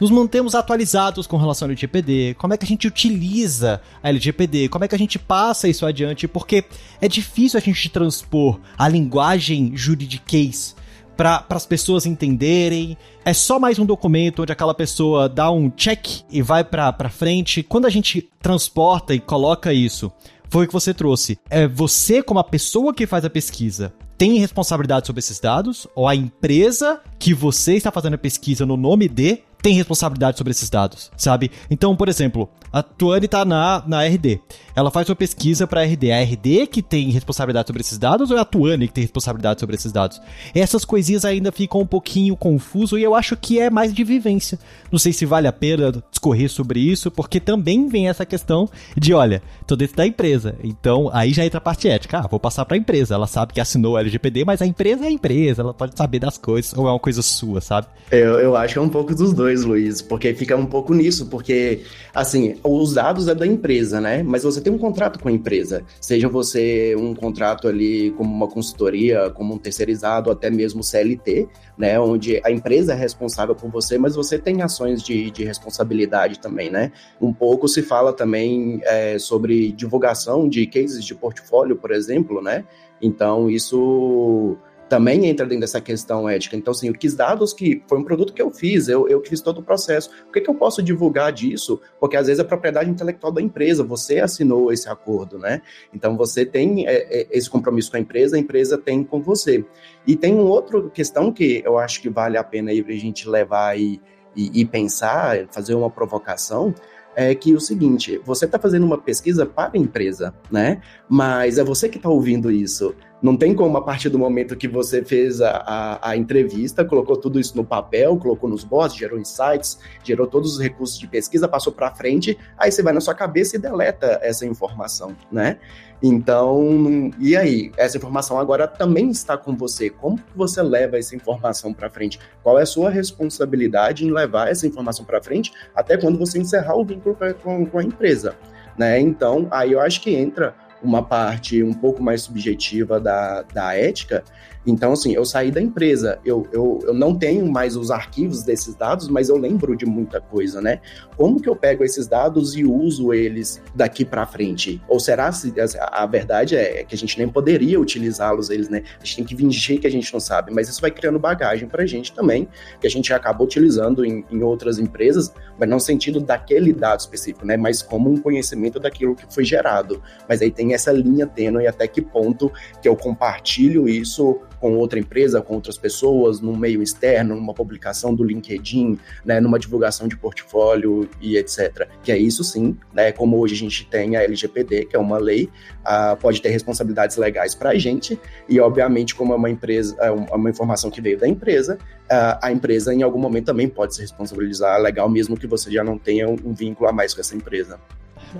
nos 0.00 0.10
mantemos 0.10 0.54
atualizados 0.54 1.26
com 1.26 1.36
relação 1.36 1.66
ao 1.66 1.70
LGPD, 1.70 2.34
como 2.38 2.54
é 2.54 2.56
que 2.56 2.64
a 2.64 2.68
gente 2.68 2.86
utiliza 2.86 3.80
a 4.02 4.08
LGPD, 4.08 4.68
como 4.68 4.84
é 4.84 4.88
que 4.88 4.94
a 4.94 4.98
gente 4.98 5.18
passa 5.18 5.68
isso 5.68 5.86
adiante, 5.86 6.26
porque 6.26 6.64
é 7.00 7.08
difícil 7.08 7.58
a 7.58 7.62
gente 7.62 7.88
transpor 7.88 8.60
a 8.76 8.88
linguagem 8.88 9.72
juridiquês 9.76 10.74
para 11.16 11.44
as 11.48 11.66
pessoas 11.66 12.06
entenderem. 12.06 12.96
É 13.24 13.32
só 13.32 13.58
mais 13.58 13.78
um 13.78 13.86
documento 13.86 14.42
onde 14.42 14.52
aquela 14.52 14.74
pessoa 14.74 15.28
dá 15.28 15.50
um 15.50 15.70
check 15.70 16.22
e 16.30 16.42
vai 16.42 16.64
para 16.64 17.08
frente. 17.08 17.62
Quando 17.62 17.86
a 17.86 17.90
gente 17.90 18.28
transporta 18.40 19.14
e 19.14 19.20
coloca 19.20 19.72
isso, 19.72 20.12
foi 20.48 20.64
o 20.64 20.66
que 20.66 20.72
você 20.72 20.92
trouxe. 20.92 21.38
É 21.48 21.66
você 21.66 22.22
como 22.22 22.40
a 22.40 22.44
pessoa 22.44 22.92
que 22.92 23.06
faz 23.06 23.24
a 23.24 23.30
pesquisa 23.30 23.92
tem 24.16 24.38
responsabilidade 24.38 25.06
sobre 25.06 25.18
esses 25.18 25.40
dados 25.40 25.86
ou 25.94 26.06
a 26.06 26.14
empresa 26.14 27.00
que 27.18 27.34
você 27.34 27.74
está 27.74 27.90
fazendo 27.90 28.14
a 28.14 28.18
pesquisa 28.18 28.64
no 28.64 28.76
nome 28.76 29.08
de 29.08 29.40
tem 29.64 29.72
responsabilidade 29.72 30.36
sobre 30.36 30.50
esses 30.50 30.68
dados, 30.68 31.10
sabe? 31.16 31.50
Então, 31.70 31.96
por 31.96 32.06
exemplo, 32.06 32.50
a 32.70 32.82
Tuane 32.82 33.26
tá 33.26 33.46
na, 33.46 33.82
na 33.86 34.04
RD. 34.04 34.38
Ela 34.76 34.90
faz 34.90 35.08
uma 35.08 35.16
pesquisa 35.16 35.66
para 35.66 35.82
RD. 35.84 36.12
A 36.12 36.20
RD 36.20 36.66
que 36.66 36.82
tem 36.82 37.08
responsabilidade 37.10 37.68
sobre 37.68 37.80
esses 37.80 37.96
dados 37.96 38.30
ou 38.30 38.36
é 38.36 38.40
a 38.40 38.44
Tuane 38.44 38.88
que 38.88 38.92
tem 38.92 39.02
responsabilidade 39.02 39.60
sobre 39.60 39.74
esses 39.74 39.90
dados? 39.90 40.20
Essas 40.54 40.84
coisinhas 40.84 41.24
ainda 41.24 41.50
ficam 41.50 41.80
um 41.80 41.86
pouquinho 41.86 42.36
confuso 42.36 42.98
e 42.98 43.02
eu 43.02 43.14
acho 43.14 43.38
que 43.38 43.58
é 43.58 43.70
mais 43.70 43.94
de 43.94 44.04
vivência. 44.04 44.58
Não 44.92 44.98
sei 44.98 45.14
se 45.14 45.24
vale 45.24 45.48
a 45.48 45.52
pena 45.52 45.92
discorrer 46.10 46.50
sobre 46.50 46.80
isso, 46.80 47.10
porque 47.10 47.40
também 47.40 47.88
vem 47.88 48.08
essa 48.08 48.26
questão 48.26 48.68
de, 48.94 49.14
olha, 49.14 49.42
tô 49.66 49.76
dentro 49.76 49.96
da 49.96 50.06
empresa. 50.06 50.56
Então, 50.62 51.08
aí 51.10 51.32
já 51.32 51.42
entra 51.42 51.56
a 51.56 51.62
parte 51.62 51.88
ética. 51.88 52.18
Ah, 52.18 52.26
vou 52.28 52.38
passar 52.38 52.66
para 52.66 52.76
a 52.76 52.78
empresa. 52.78 53.14
Ela 53.14 53.26
sabe 53.26 53.54
que 53.54 53.60
assinou 53.62 53.94
o 53.94 53.98
LGPD, 53.98 54.44
mas 54.44 54.60
a 54.60 54.66
empresa 54.66 55.04
é 55.04 55.08
a 55.08 55.10
empresa, 55.10 55.62
ela 55.62 55.72
pode 55.72 55.96
saber 55.96 56.18
das 56.18 56.36
coisas 56.36 56.76
ou 56.76 56.86
é 56.86 56.90
uma 56.90 56.98
coisa 56.98 57.22
sua, 57.22 57.62
sabe? 57.62 57.86
Eu, 58.10 58.40
eu 58.40 58.56
acho 58.56 58.74
que 58.74 58.78
é 58.78 58.82
um 58.82 58.88
pouco 58.88 59.14
dos 59.14 59.32
dois 59.32 59.53
Luiz, 59.62 60.02
porque 60.02 60.34
fica 60.34 60.56
um 60.56 60.66
pouco 60.66 60.94
nisso, 60.94 61.26
porque, 61.26 61.82
assim, 62.12 62.56
os 62.62 62.94
dados 62.94 63.28
é 63.28 63.34
da 63.34 63.46
empresa, 63.46 64.00
né? 64.00 64.22
Mas 64.22 64.42
você 64.42 64.60
tem 64.60 64.72
um 64.72 64.78
contrato 64.78 65.18
com 65.18 65.28
a 65.28 65.32
empresa, 65.32 65.84
seja 66.00 66.28
você 66.28 66.96
um 66.96 67.14
contrato 67.14 67.68
ali 67.68 68.10
como 68.12 68.32
uma 68.32 68.48
consultoria, 68.48 69.30
como 69.30 69.54
um 69.54 69.58
terceirizado, 69.58 70.30
até 70.30 70.50
mesmo 70.50 70.82
CLT, 70.82 71.48
né? 71.78 71.98
Onde 72.00 72.40
a 72.44 72.50
empresa 72.50 72.92
é 72.92 72.96
responsável 72.96 73.54
por 73.54 73.70
você, 73.70 73.98
mas 73.98 74.14
você 74.14 74.38
tem 74.38 74.62
ações 74.62 75.02
de, 75.02 75.30
de 75.30 75.44
responsabilidade 75.44 76.40
também, 76.40 76.70
né? 76.70 76.92
Um 77.20 77.32
pouco 77.32 77.68
se 77.68 77.82
fala 77.82 78.12
também 78.12 78.80
é, 78.84 79.18
sobre 79.18 79.72
divulgação 79.72 80.48
de 80.48 80.66
cases 80.66 81.04
de 81.04 81.14
portfólio, 81.14 81.76
por 81.76 81.90
exemplo, 81.90 82.42
né? 82.42 82.64
Então, 83.00 83.50
isso 83.50 84.56
também 84.88 85.26
entra 85.26 85.46
dentro 85.46 85.62
dessa 85.62 85.80
questão 85.80 86.28
ética. 86.28 86.56
Então, 86.56 86.72
assim, 86.72 86.88
eu 86.88 86.94
quis 86.94 87.14
dados 87.14 87.52
que 87.52 87.82
foi 87.88 87.98
um 87.98 88.04
produto 88.04 88.32
que 88.32 88.42
eu 88.42 88.50
fiz, 88.50 88.88
eu, 88.88 89.08
eu 89.08 89.22
fiz 89.24 89.40
todo 89.40 89.58
o 89.58 89.62
processo. 89.62 90.10
O 90.28 90.32
que, 90.32 90.40
que 90.40 90.50
eu 90.50 90.54
posso 90.54 90.82
divulgar 90.82 91.32
disso? 91.32 91.80
Porque 91.98 92.16
às 92.16 92.26
vezes 92.26 92.40
é 92.40 92.44
propriedade 92.44 92.90
intelectual 92.90 93.32
da 93.32 93.40
empresa, 93.40 93.82
você 93.82 94.20
assinou 94.20 94.72
esse 94.72 94.88
acordo, 94.88 95.38
né? 95.38 95.62
Então, 95.92 96.16
você 96.16 96.44
tem 96.44 96.86
é, 96.86 97.20
é, 97.20 97.26
esse 97.30 97.48
compromisso 97.48 97.90
com 97.90 97.96
a 97.96 98.00
empresa, 98.00 98.36
a 98.36 98.38
empresa 98.38 98.78
tem 98.78 99.02
com 99.02 99.20
você. 99.20 99.64
E 100.06 100.16
tem 100.16 100.34
uma 100.34 100.50
outra 100.50 100.88
questão 100.90 101.32
que 101.32 101.62
eu 101.64 101.78
acho 101.78 102.00
que 102.00 102.08
vale 102.08 102.36
a 102.36 102.44
pena 102.44 102.70
aí 102.70 102.84
a 102.86 102.92
gente 102.92 103.28
levar 103.28 103.78
e, 103.78 104.00
e, 104.36 104.60
e 104.60 104.64
pensar, 104.64 105.46
fazer 105.50 105.74
uma 105.74 105.90
provocação, 105.90 106.74
é 107.16 107.34
que 107.34 107.54
o 107.54 107.60
seguinte, 107.60 108.20
você 108.24 108.44
está 108.44 108.58
fazendo 108.58 108.84
uma 108.84 108.98
pesquisa 108.98 109.46
para 109.46 109.72
a 109.74 109.78
empresa, 109.78 110.34
né? 110.50 110.80
Mas 111.08 111.58
é 111.58 111.64
você 111.64 111.88
que 111.88 111.96
está 111.96 112.08
ouvindo 112.08 112.50
isso. 112.50 112.94
Não 113.24 113.38
tem 113.38 113.54
como, 113.54 113.78
a 113.78 113.80
partir 113.80 114.10
do 114.10 114.18
momento 114.18 114.54
que 114.54 114.68
você 114.68 115.02
fez 115.02 115.40
a, 115.40 115.64
a, 115.66 116.10
a, 116.10 116.14
entrevista, 116.14 116.84
colocou 116.84 117.16
tudo 117.16 117.40
isso 117.40 117.56
no 117.56 117.64
papel, 117.64 118.18
colocou 118.18 118.50
nos 118.50 118.64
bots, 118.64 118.94
gerou 118.94 119.18
insights, 119.18 119.78
gerou 120.02 120.26
todos 120.26 120.52
os 120.52 120.60
recursos 120.60 120.98
de 120.98 121.06
pesquisa, 121.06 121.48
passou 121.48 121.72
para 121.72 121.90
frente, 121.94 122.36
aí 122.58 122.70
você 122.70 122.82
vai 122.82 122.92
na 122.92 123.00
sua 123.00 123.14
cabeça 123.14 123.56
e 123.56 123.58
deleta 123.58 124.18
essa 124.20 124.44
informação, 124.44 125.16
né? 125.32 125.58
Então, 126.02 127.10
e 127.18 127.34
aí? 127.34 127.72
Essa 127.78 127.96
informação 127.96 128.38
agora 128.38 128.68
também 128.68 129.08
está 129.08 129.38
com 129.38 129.56
você. 129.56 129.88
Como 129.88 130.18
que 130.18 130.36
você 130.36 130.60
leva 130.60 130.98
essa 130.98 131.16
informação 131.16 131.72
para 131.72 131.88
frente? 131.88 132.20
Qual 132.42 132.58
é 132.58 132.62
a 132.62 132.66
sua 132.66 132.90
responsabilidade 132.90 134.04
em 134.04 134.10
levar 134.10 134.50
essa 134.50 134.66
informação 134.66 135.02
para 135.02 135.22
frente 135.22 135.50
até 135.74 135.96
quando 135.96 136.18
você 136.18 136.38
encerrar 136.38 136.76
o 136.76 136.84
vínculo 136.84 137.16
com, 137.42 137.64
com 137.64 137.78
a 137.78 137.82
empresa? 137.82 138.36
Né? 138.76 139.00
Então, 139.00 139.48
aí 139.50 139.72
eu 139.72 139.80
acho 139.80 140.02
que 140.02 140.14
entra 140.14 140.54
uma 140.84 141.02
parte 141.02 141.62
um 141.62 141.72
pouco 141.72 142.02
mais 142.02 142.22
subjetiva 142.22 143.00
da, 143.00 143.42
da 143.42 143.74
ética, 143.74 144.22
então, 144.66 144.92
assim, 144.92 145.12
eu 145.12 145.24
saí 145.24 145.50
da 145.50 145.60
empresa, 145.60 146.18
eu, 146.24 146.46
eu, 146.50 146.80
eu 146.84 146.94
não 146.94 147.14
tenho 147.14 147.46
mais 147.50 147.76
os 147.76 147.90
arquivos 147.90 148.42
desses 148.42 148.74
dados, 148.74 149.08
mas 149.08 149.28
eu 149.28 149.36
lembro 149.36 149.76
de 149.76 149.84
muita 149.84 150.20
coisa, 150.20 150.60
né? 150.60 150.80
Como 151.16 151.40
que 151.40 151.48
eu 151.48 151.54
pego 151.54 151.84
esses 151.84 152.06
dados 152.06 152.56
e 152.56 152.64
uso 152.64 153.12
eles 153.12 153.62
daqui 153.74 154.04
para 154.04 154.26
frente? 154.26 154.80
Ou 154.88 154.98
será 154.98 155.30
se 155.32 155.52
a 155.78 156.06
verdade 156.06 156.56
é 156.56 156.82
que 156.82 156.94
a 156.94 156.98
gente 156.98 157.18
nem 157.18 157.28
poderia 157.28 157.78
utilizá-los 157.78 158.48
eles, 158.48 158.68
né? 158.70 158.82
A 159.00 159.04
gente 159.04 159.16
tem 159.16 159.24
que 159.24 159.36
fingir 159.36 159.80
que 159.80 159.86
a 159.86 159.90
gente 159.90 160.10
não 160.12 160.20
sabe, 160.20 160.50
mas 160.50 160.68
isso 160.68 160.80
vai 160.80 160.90
criando 160.90 161.18
bagagem 161.18 161.68
para 161.68 161.82
a 161.82 161.86
gente 161.86 162.12
também, 162.12 162.48
que 162.80 162.86
a 162.86 162.90
gente 162.90 163.12
acaba 163.12 163.44
utilizando 163.44 164.04
em, 164.04 164.24
em 164.30 164.42
outras 164.42 164.78
empresas, 164.78 165.32
mas 165.58 165.68
não 165.68 165.74
no 165.74 165.80
sentido 165.80 166.20
daquele 166.20 166.72
dado 166.72 167.00
específico, 167.00 167.44
né? 167.44 167.56
Mas 167.56 167.82
como 167.82 168.10
um 168.10 168.16
conhecimento 168.16 168.80
daquilo 168.80 169.14
que 169.14 169.26
foi 169.32 169.44
gerado. 169.44 170.00
Mas 170.28 170.40
aí 170.40 170.50
tem 170.50 170.72
essa 170.74 170.92
linha 170.92 171.26
tênue 171.26 171.66
até 171.66 171.86
que 171.86 172.02
ponto 172.02 172.52
que 172.82 172.88
eu 172.88 172.96
compartilho 172.96 173.88
isso 173.88 174.40
com 174.64 174.78
outra 174.78 174.98
empresa, 174.98 175.42
com 175.42 175.56
outras 175.56 175.76
pessoas, 175.76 176.40
num 176.40 176.56
meio 176.56 176.82
externo, 176.82 177.34
numa 177.36 177.52
publicação 177.52 178.14
do 178.14 178.24
LinkedIn, 178.24 178.98
né, 179.22 179.38
numa 179.38 179.58
divulgação 179.58 180.08
de 180.08 180.16
portfólio 180.16 181.06
e 181.20 181.36
etc. 181.36 181.86
Que 182.02 182.10
é 182.10 182.16
isso 182.16 182.42
sim, 182.42 182.74
né, 182.90 183.12
como 183.12 183.38
hoje 183.38 183.54
a 183.54 183.58
gente 183.58 183.86
tem 183.86 184.16
a 184.16 184.22
LGPD, 184.22 184.86
que 184.86 184.96
é 184.96 184.98
uma 184.98 185.18
lei, 185.18 185.50
uh, 185.82 186.16
pode 186.16 186.40
ter 186.40 186.48
responsabilidades 186.48 187.18
legais 187.18 187.54
para 187.54 187.70
a 187.70 187.78
gente, 187.78 188.18
e 188.48 188.58
obviamente, 188.58 189.14
como 189.14 189.34
é 189.34 189.36
uma 189.36 189.50
empresa, 189.50 189.96
é 190.00 190.10
uma 190.10 190.48
informação 190.48 190.90
que 190.90 191.02
veio 191.02 191.18
da 191.18 191.28
empresa, 191.28 191.76
uh, 192.04 192.38
a 192.40 192.50
empresa 192.50 192.94
em 192.94 193.02
algum 193.02 193.18
momento 193.18 193.44
também 193.44 193.68
pode 193.68 193.94
se 193.94 194.00
responsabilizar 194.00 194.80
legal, 194.80 195.10
mesmo 195.10 195.36
que 195.36 195.46
você 195.46 195.70
já 195.70 195.84
não 195.84 195.98
tenha 195.98 196.26
um 196.26 196.54
vínculo 196.54 196.88
a 196.88 196.92
mais 196.92 197.12
com 197.12 197.20
essa 197.20 197.36
empresa. 197.36 197.78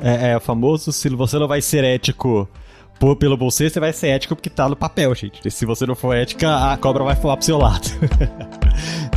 É, 0.02 0.30
é 0.30 0.36
o 0.36 0.40
famoso, 0.40 0.92
se 0.92 1.08
você 1.08 1.38
não 1.38 1.48
vai 1.48 1.60
ser 1.60 1.84
ético 1.84 2.48
por, 2.98 3.16
pelo 3.16 3.36
você, 3.36 3.68
você 3.68 3.80
vai 3.80 3.92
ser 3.92 4.08
ético 4.08 4.34
porque 4.36 4.50
tá 4.50 4.68
no 4.68 4.76
papel, 4.76 5.14
gente. 5.14 5.40
E 5.44 5.50
se 5.50 5.66
você 5.66 5.86
não 5.86 5.94
for 5.94 6.14
ética, 6.14 6.72
a 6.72 6.76
cobra 6.76 7.04
vai 7.04 7.14
voar 7.14 7.36
pro 7.36 7.46
seu 7.46 7.58
lado. 7.58 7.88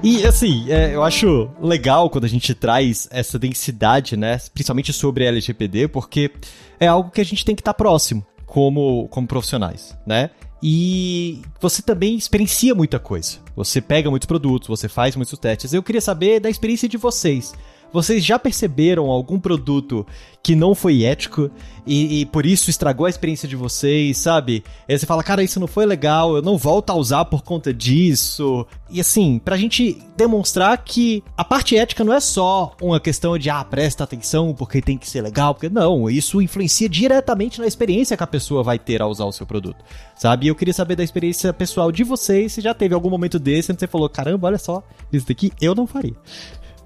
E 0.00 0.24
assim, 0.24 0.70
é, 0.70 0.94
eu 0.94 1.02
acho 1.02 1.50
legal 1.60 2.08
quando 2.08 2.24
a 2.24 2.28
gente 2.28 2.54
traz 2.54 3.08
essa 3.10 3.36
densidade, 3.36 4.16
né? 4.16 4.38
Principalmente 4.54 4.92
sobre 4.92 5.24
LGPD, 5.24 5.88
porque 5.88 6.30
é 6.78 6.86
algo 6.86 7.10
que 7.10 7.20
a 7.20 7.24
gente 7.24 7.44
tem 7.44 7.54
que 7.54 7.60
estar 7.60 7.72
tá 7.72 7.76
próximo 7.76 8.24
como, 8.46 9.08
como 9.08 9.26
profissionais, 9.26 9.98
né? 10.06 10.30
E 10.62 11.40
você 11.60 11.82
também 11.82 12.16
experiencia 12.16 12.74
muita 12.74 12.98
coisa. 12.98 13.38
Você 13.54 13.80
pega 13.80 14.10
muitos 14.10 14.26
produtos, 14.26 14.68
você 14.68 14.88
faz 14.88 15.14
muitos 15.14 15.38
testes. 15.38 15.72
Eu 15.72 15.82
queria 15.82 16.00
saber 16.00 16.40
da 16.40 16.50
experiência 16.50 16.88
de 16.88 16.96
vocês. 16.96 17.54
Vocês 17.92 18.24
já 18.24 18.38
perceberam 18.38 19.06
algum 19.06 19.40
produto 19.40 20.06
que 20.42 20.54
não 20.54 20.74
foi 20.74 21.04
ético 21.04 21.50
e, 21.86 22.20
e, 22.20 22.26
por 22.26 22.44
isso 22.44 22.68
estragou 22.68 23.06
a 23.06 23.10
experiência 23.10 23.48
de 23.48 23.56
vocês, 23.56 24.18
sabe? 24.18 24.62
Aí 24.86 24.98
você 24.98 25.06
fala, 25.06 25.22
cara, 25.22 25.42
isso 25.42 25.58
não 25.58 25.66
foi 25.66 25.86
legal, 25.86 26.36
eu 26.36 26.42
não 26.42 26.58
volto 26.58 26.90
a 26.90 26.94
usar 26.94 27.24
por 27.24 27.42
conta 27.42 27.72
disso. 27.72 28.66
E 28.90 29.00
assim, 29.00 29.38
pra 29.38 29.56
gente 29.56 29.98
demonstrar 30.16 30.76
que 30.84 31.24
a 31.36 31.44
parte 31.44 31.76
ética 31.76 32.04
não 32.04 32.12
é 32.12 32.20
só 32.20 32.74
uma 32.80 33.00
questão 33.00 33.38
de, 33.38 33.48
ah, 33.48 33.64
presta 33.64 34.04
atenção 34.04 34.54
porque 34.54 34.82
tem 34.82 34.98
que 34.98 35.08
ser 35.08 35.22
legal, 35.22 35.54
porque 35.54 35.70
não, 35.70 36.10
isso 36.10 36.42
influencia 36.42 36.88
diretamente 36.88 37.58
na 37.58 37.66
experiência 37.66 38.16
que 38.16 38.24
a 38.24 38.26
pessoa 38.26 38.62
vai 38.62 38.78
ter 38.78 39.00
ao 39.00 39.10
usar 39.10 39.24
o 39.24 39.32
seu 39.32 39.46
produto, 39.46 39.82
sabe? 40.14 40.46
E 40.46 40.48
eu 40.48 40.54
queria 40.54 40.74
saber 40.74 40.96
da 40.96 41.04
experiência 41.04 41.52
pessoal 41.54 41.90
de 41.90 42.04
vocês, 42.04 42.52
se 42.52 42.60
já 42.60 42.74
teve 42.74 42.94
algum 42.94 43.08
momento 43.10 43.38
desse 43.38 43.72
onde 43.72 43.80
você 43.80 43.86
falou, 43.86 44.08
caramba, 44.10 44.46
olha 44.46 44.58
só, 44.58 44.82
isso 45.10 45.26
daqui 45.26 45.52
eu 45.60 45.74
não 45.74 45.86
faria. 45.86 46.14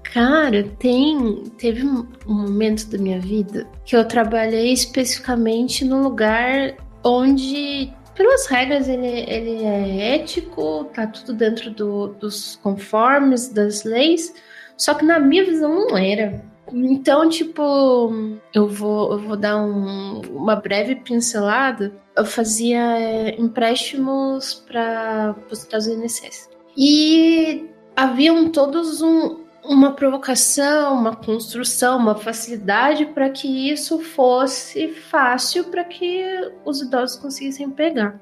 Cara, 0.03 0.63
tem. 0.79 1.43
Teve 1.57 1.85
um 1.85 2.07
momento 2.25 2.87
da 2.87 2.97
minha 2.97 3.19
vida 3.19 3.67
que 3.85 3.95
eu 3.95 4.07
trabalhei 4.07 4.71
especificamente 4.73 5.85
no 5.85 6.03
lugar 6.03 6.75
onde, 7.03 7.91
pelas 8.15 8.45
regras, 8.47 8.87
ele, 8.87 9.07
ele 9.07 9.63
é 9.63 10.15
ético, 10.15 10.85
tá 10.93 11.07
tudo 11.07 11.33
dentro 11.33 11.71
do, 11.71 12.07
dos 12.19 12.57
conformes, 12.63 13.49
das 13.49 13.83
leis, 13.83 14.33
só 14.77 14.93
que 14.93 15.03
na 15.03 15.19
minha 15.19 15.43
visão 15.43 15.73
não 15.73 15.97
era. 15.97 16.43
Então, 16.71 17.29
tipo, 17.29 18.39
eu 18.53 18.67
vou, 18.67 19.13
eu 19.13 19.19
vou 19.19 19.35
dar 19.35 19.57
um, 19.57 20.21
uma 20.31 20.55
breve 20.55 20.95
pincelada. 20.95 21.93
Eu 22.15 22.25
fazia 22.25 22.97
é, 22.97 23.35
empréstimos 23.39 24.63
para 24.67 25.35
os 25.51 25.59
Estados 25.59 25.87
Unidos. 25.87 26.49
E 26.75 27.69
haviam 27.95 28.49
todos 28.49 29.01
um, 29.01 29.42
uma 29.65 29.93
provocação, 29.93 30.93
uma 30.93 31.15
construção, 31.15 31.97
uma 31.97 32.15
facilidade 32.15 33.05
para 33.07 33.29
que 33.29 33.71
isso 33.71 33.99
fosse 33.99 34.89
fácil 34.89 35.65
para 35.65 35.83
que 35.83 36.23
os 36.65 36.81
idosos 36.81 37.17
conseguissem 37.17 37.69
pegar. 37.69 38.19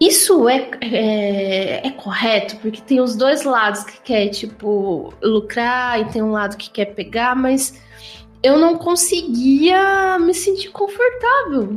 Isso 0.00 0.48
é, 0.48 0.68
é, 0.80 1.86
é, 1.86 1.90
correto, 1.92 2.56
porque 2.56 2.80
tem 2.80 3.00
os 3.00 3.14
dois 3.14 3.44
lados 3.44 3.84
que 3.84 4.00
quer, 4.00 4.28
tipo, 4.30 5.14
lucrar 5.22 6.00
e 6.00 6.06
tem 6.06 6.20
um 6.22 6.32
lado 6.32 6.56
que 6.56 6.68
quer 6.70 6.86
pegar, 6.86 7.36
mas 7.36 7.80
eu 8.42 8.58
não 8.58 8.76
conseguia 8.76 10.18
me 10.18 10.34
sentir 10.34 10.70
confortável 10.70 11.68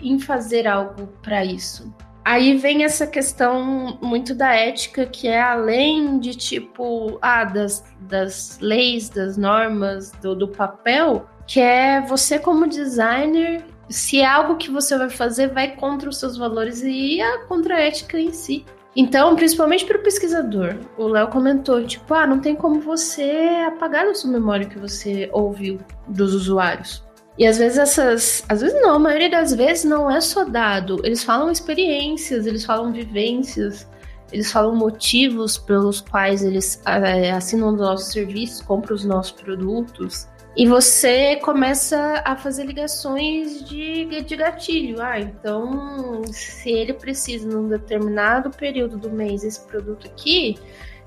em 0.00 0.18
fazer 0.18 0.66
algo 0.66 1.06
para 1.22 1.44
isso. 1.44 1.92
Aí 2.26 2.56
vem 2.56 2.82
essa 2.82 3.06
questão 3.06 4.00
muito 4.02 4.34
da 4.34 4.52
ética, 4.52 5.06
que 5.06 5.28
é 5.28 5.40
além 5.40 6.18
de 6.18 6.34
tipo, 6.34 7.20
ah, 7.22 7.44
das, 7.44 7.84
das 8.00 8.58
leis, 8.60 9.08
das 9.08 9.36
normas, 9.36 10.10
do, 10.20 10.34
do 10.34 10.48
papel, 10.48 11.30
que 11.46 11.60
é 11.60 12.00
você 12.00 12.36
como 12.36 12.66
designer, 12.66 13.64
se 13.88 14.22
é 14.22 14.26
algo 14.26 14.56
que 14.56 14.72
você 14.72 14.98
vai 14.98 15.08
fazer 15.08 15.54
vai 15.54 15.76
contra 15.76 16.08
os 16.08 16.18
seus 16.18 16.36
valores 16.36 16.82
e 16.82 17.20
a 17.20 17.44
contra 17.46 17.76
a 17.76 17.80
ética 17.80 18.18
em 18.18 18.32
si. 18.32 18.66
Então, 18.96 19.36
principalmente 19.36 19.84
para 19.84 19.98
o 19.98 20.02
pesquisador, 20.02 20.80
o 20.98 21.06
Léo 21.06 21.28
comentou, 21.28 21.86
tipo, 21.86 22.12
ah, 22.12 22.26
não 22.26 22.40
tem 22.40 22.56
como 22.56 22.80
você 22.80 23.62
apagar 23.68 24.04
na 24.04 24.16
sua 24.16 24.32
memória 24.32 24.66
o 24.66 24.68
que 24.68 24.80
você 24.80 25.30
ouviu 25.32 25.78
dos 26.08 26.34
usuários. 26.34 27.05
E 27.38 27.46
às 27.46 27.58
vezes 27.58 27.78
essas. 27.78 28.44
Às 28.48 28.62
vezes 28.62 28.80
não, 28.80 28.94
a 28.94 28.98
maioria 28.98 29.30
das 29.30 29.54
vezes 29.54 29.84
não 29.84 30.10
é 30.10 30.20
só 30.20 30.44
dado. 30.44 31.00
Eles 31.04 31.22
falam 31.22 31.50
experiências, 31.50 32.46
eles 32.46 32.64
falam 32.64 32.92
vivências, 32.92 33.86
eles 34.32 34.50
falam 34.50 34.74
motivos 34.74 35.58
pelos 35.58 36.00
quais 36.00 36.42
eles 36.42 36.80
é, 36.86 37.30
assinam 37.30 37.74
os 37.74 37.78
nossos 37.78 38.12
serviços, 38.12 38.62
compram 38.62 38.94
os 38.94 39.04
nossos 39.04 39.32
produtos. 39.32 40.26
E 40.56 40.66
você 40.66 41.36
começa 41.36 42.22
a 42.24 42.34
fazer 42.34 42.64
ligações 42.64 43.62
de, 43.68 44.06
de 44.22 44.36
gatilho. 44.36 45.02
Ah, 45.02 45.20
então, 45.20 46.22
se 46.32 46.70
ele 46.70 46.94
precisa 46.94 47.46
num 47.46 47.68
determinado 47.68 48.48
período 48.50 48.96
do 48.96 49.10
mês 49.10 49.44
esse 49.44 49.60
produto 49.66 50.06
aqui, 50.06 50.58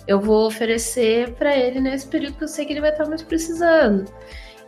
eu 0.05 0.19
vou 0.19 0.45
oferecer 0.45 1.33
para 1.33 1.57
ele 1.57 1.79
nesse 1.79 2.05
período 2.05 2.37
que 2.37 2.43
eu 2.43 2.47
sei 2.47 2.63
que 2.63 2.73
ele 2.73 2.81
vai 2.81 2.91
estar 2.91 3.07
mais 3.07 3.23
precisando 3.23 4.05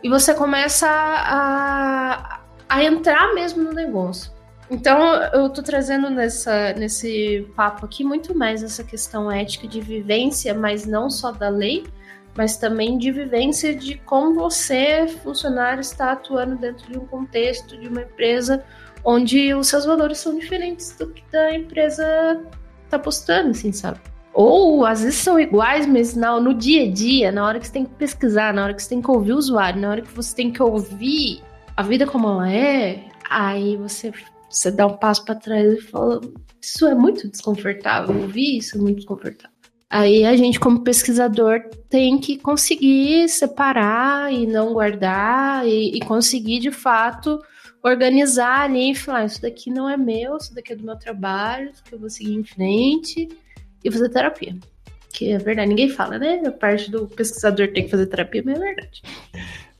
e 0.02 0.08
você 0.08 0.34
começa 0.34 0.88
a, 0.88 2.40
a 2.68 2.84
entrar 2.84 3.34
mesmo 3.34 3.62
no 3.62 3.72
negócio. 3.72 4.32
Então, 4.70 5.14
eu 5.34 5.50
tô 5.50 5.62
trazendo 5.62 6.08
nessa, 6.08 6.72
nesse 6.72 7.46
papo 7.54 7.84
aqui 7.84 8.02
muito 8.02 8.36
mais 8.36 8.62
essa 8.62 8.82
questão 8.82 9.30
ética 9.30 9.68
de 9.68 9.80
vivência, 9.80 10.54
mas 10.54 10.86
não 10.86 11.10
só 11.10 11.30
da 11.30 11.50
lei, 11.50 11.84
mas 12.34 12.56
também 12.56 12.96
de 12.96 13.12
vivência 13.12 13.74
de 13.74 13.96
como 13.98 14.34
você, 14.34 15.06
funcionário, 15.22 15.80
está 15.80 16.12
atuando 16.12 16.56
dentro 16.56 16.90
de 16.90 16.98
um 16.98 17.06
contexto 17.06 17.76
de 17.78 17.88
uma 17.88 18.02
empresa 18.02 18.64
onde 19.04 19.52
os 19.52 19.66
seus 19.66 19.84
valores 19.84 20.18
são 20.18 20.38
diferentes 20.38 20.96
do 20.96 21.08
que 21.10 21.22
da 21.30 21.54
empresa 21.54 22.40
tá 22.88 22.98
postando, 22.98 23.50
assim, 23.50 23.72
sabe? 23.72 24.00
Ou 24.34 24.86
às 24.86 25.02
vezes 25.02 25.18
são 25.18 25.38
iguais, 25.38 25.86
mas 25.86 26.16
no, 26.16 26.40
no 26.40 26.54
dia 26.54 26.84
a 26.84 26.90
dia, 26.90 27.30
na 27.30 27.44
hora 27.44 27.60
que 27.60 27.66
você 27.66 27.72
tem 27.72 27.84
que 27.84 27.94
pesquisar, 27.94 28.54
na 28.54 28.64
hora 28.64 28.74
que 28.74 28.82
você 28.82 28.88
tem 28.88 29.02
que 29.02 29.10
ouvir 29.10 29.32
o 29.32 29.36
usuário, 29.36 29.80
na 29.80 29.90
hora 29.90 30.02
que 30.02 30.12
você 30.12 30.34
tem 30.34 30.50
que 30.50 30.62
ouvir 30.62 31.42
a 31.76 31.82
vida 31.82 32.06
como 32.06 32.28
ela 32.28 32.50
é, 32.50 33.04
aí 33.28 33.76
você, 33.76 34.12
você 34.48 34.70
dá 34.70 34.86
um 34.86 34.96
passo 34.96 35.24
para 35.24 35.34
trás 35.34 35.72
e 35.72 35.82
fala: 35.82 36.20
Isso 36.60 36.86
é 36.86 36.94
muito 36.94 37.28
desconfortável, 37.28 38.16
ouvir 38.22 38.58
isso 38.58 38.78
é 38.78 38.80
muito 38.80 38.96
desconfortável. 38.96 39.52
Aí 39.90 40.24
a 40.24 40.34
gente, 40.34 40.58
como 40.58 40.82
pesquisador, 40.82 41.60
tem 41.90 42.18
que 42.18 42.38
conseguir 42.38 43.28
separar 43.28 44.32
e 44.32 44.46
não 44.46 44.72
guardar 44.72 45.66
e, 45.68 45.94
e 45.94 46.00
conseguir 46.00 46.60
de 46.60 46.70
fato 46.70 47.38
organizar 47.82 48.62
ali 48.62 48.92
e 48.92 48.94
falar: 48.94 49.26
Isso 49.26 49.42
daqui 49.42 49.70
não 49.70 49.86
é 49.90 49.98
meu, 49.98 50.38
isso 50.38 50.54
daqui 50.54 50.72
é 50.72 50.76
do 50.76 50.84
meu 50.84 50.96
trabalho, 50.96 51.68
isso 51.70 51.84
que 51.84 51.94
eu 51.94 51.98
vou 51.98 52.08
seguir 52.08 52.34
em 52.34 52.44
frente 52.44 53.28
e 53.84 53.90
fazer 53.90 54.08
terapia. 54.08 54.56
Que 55.12 55.32
é 55.32 55.38
verdade, 55.38 55.68
ninguém 55.68 55.90
fala, 55.90 56.18
né? 56.18 56.42
A 56.46 56.50
parte 56.50 56.90
do 56.90 57.06
pesquisador 57.06 57.68
tem 57.68 57.84
que 57.84 57.90
fazer 57.90 58.06
terapia, 58.06 58.42
mas 58.44 58.56
é 58.56 58.58
verdade. 58.58 59.02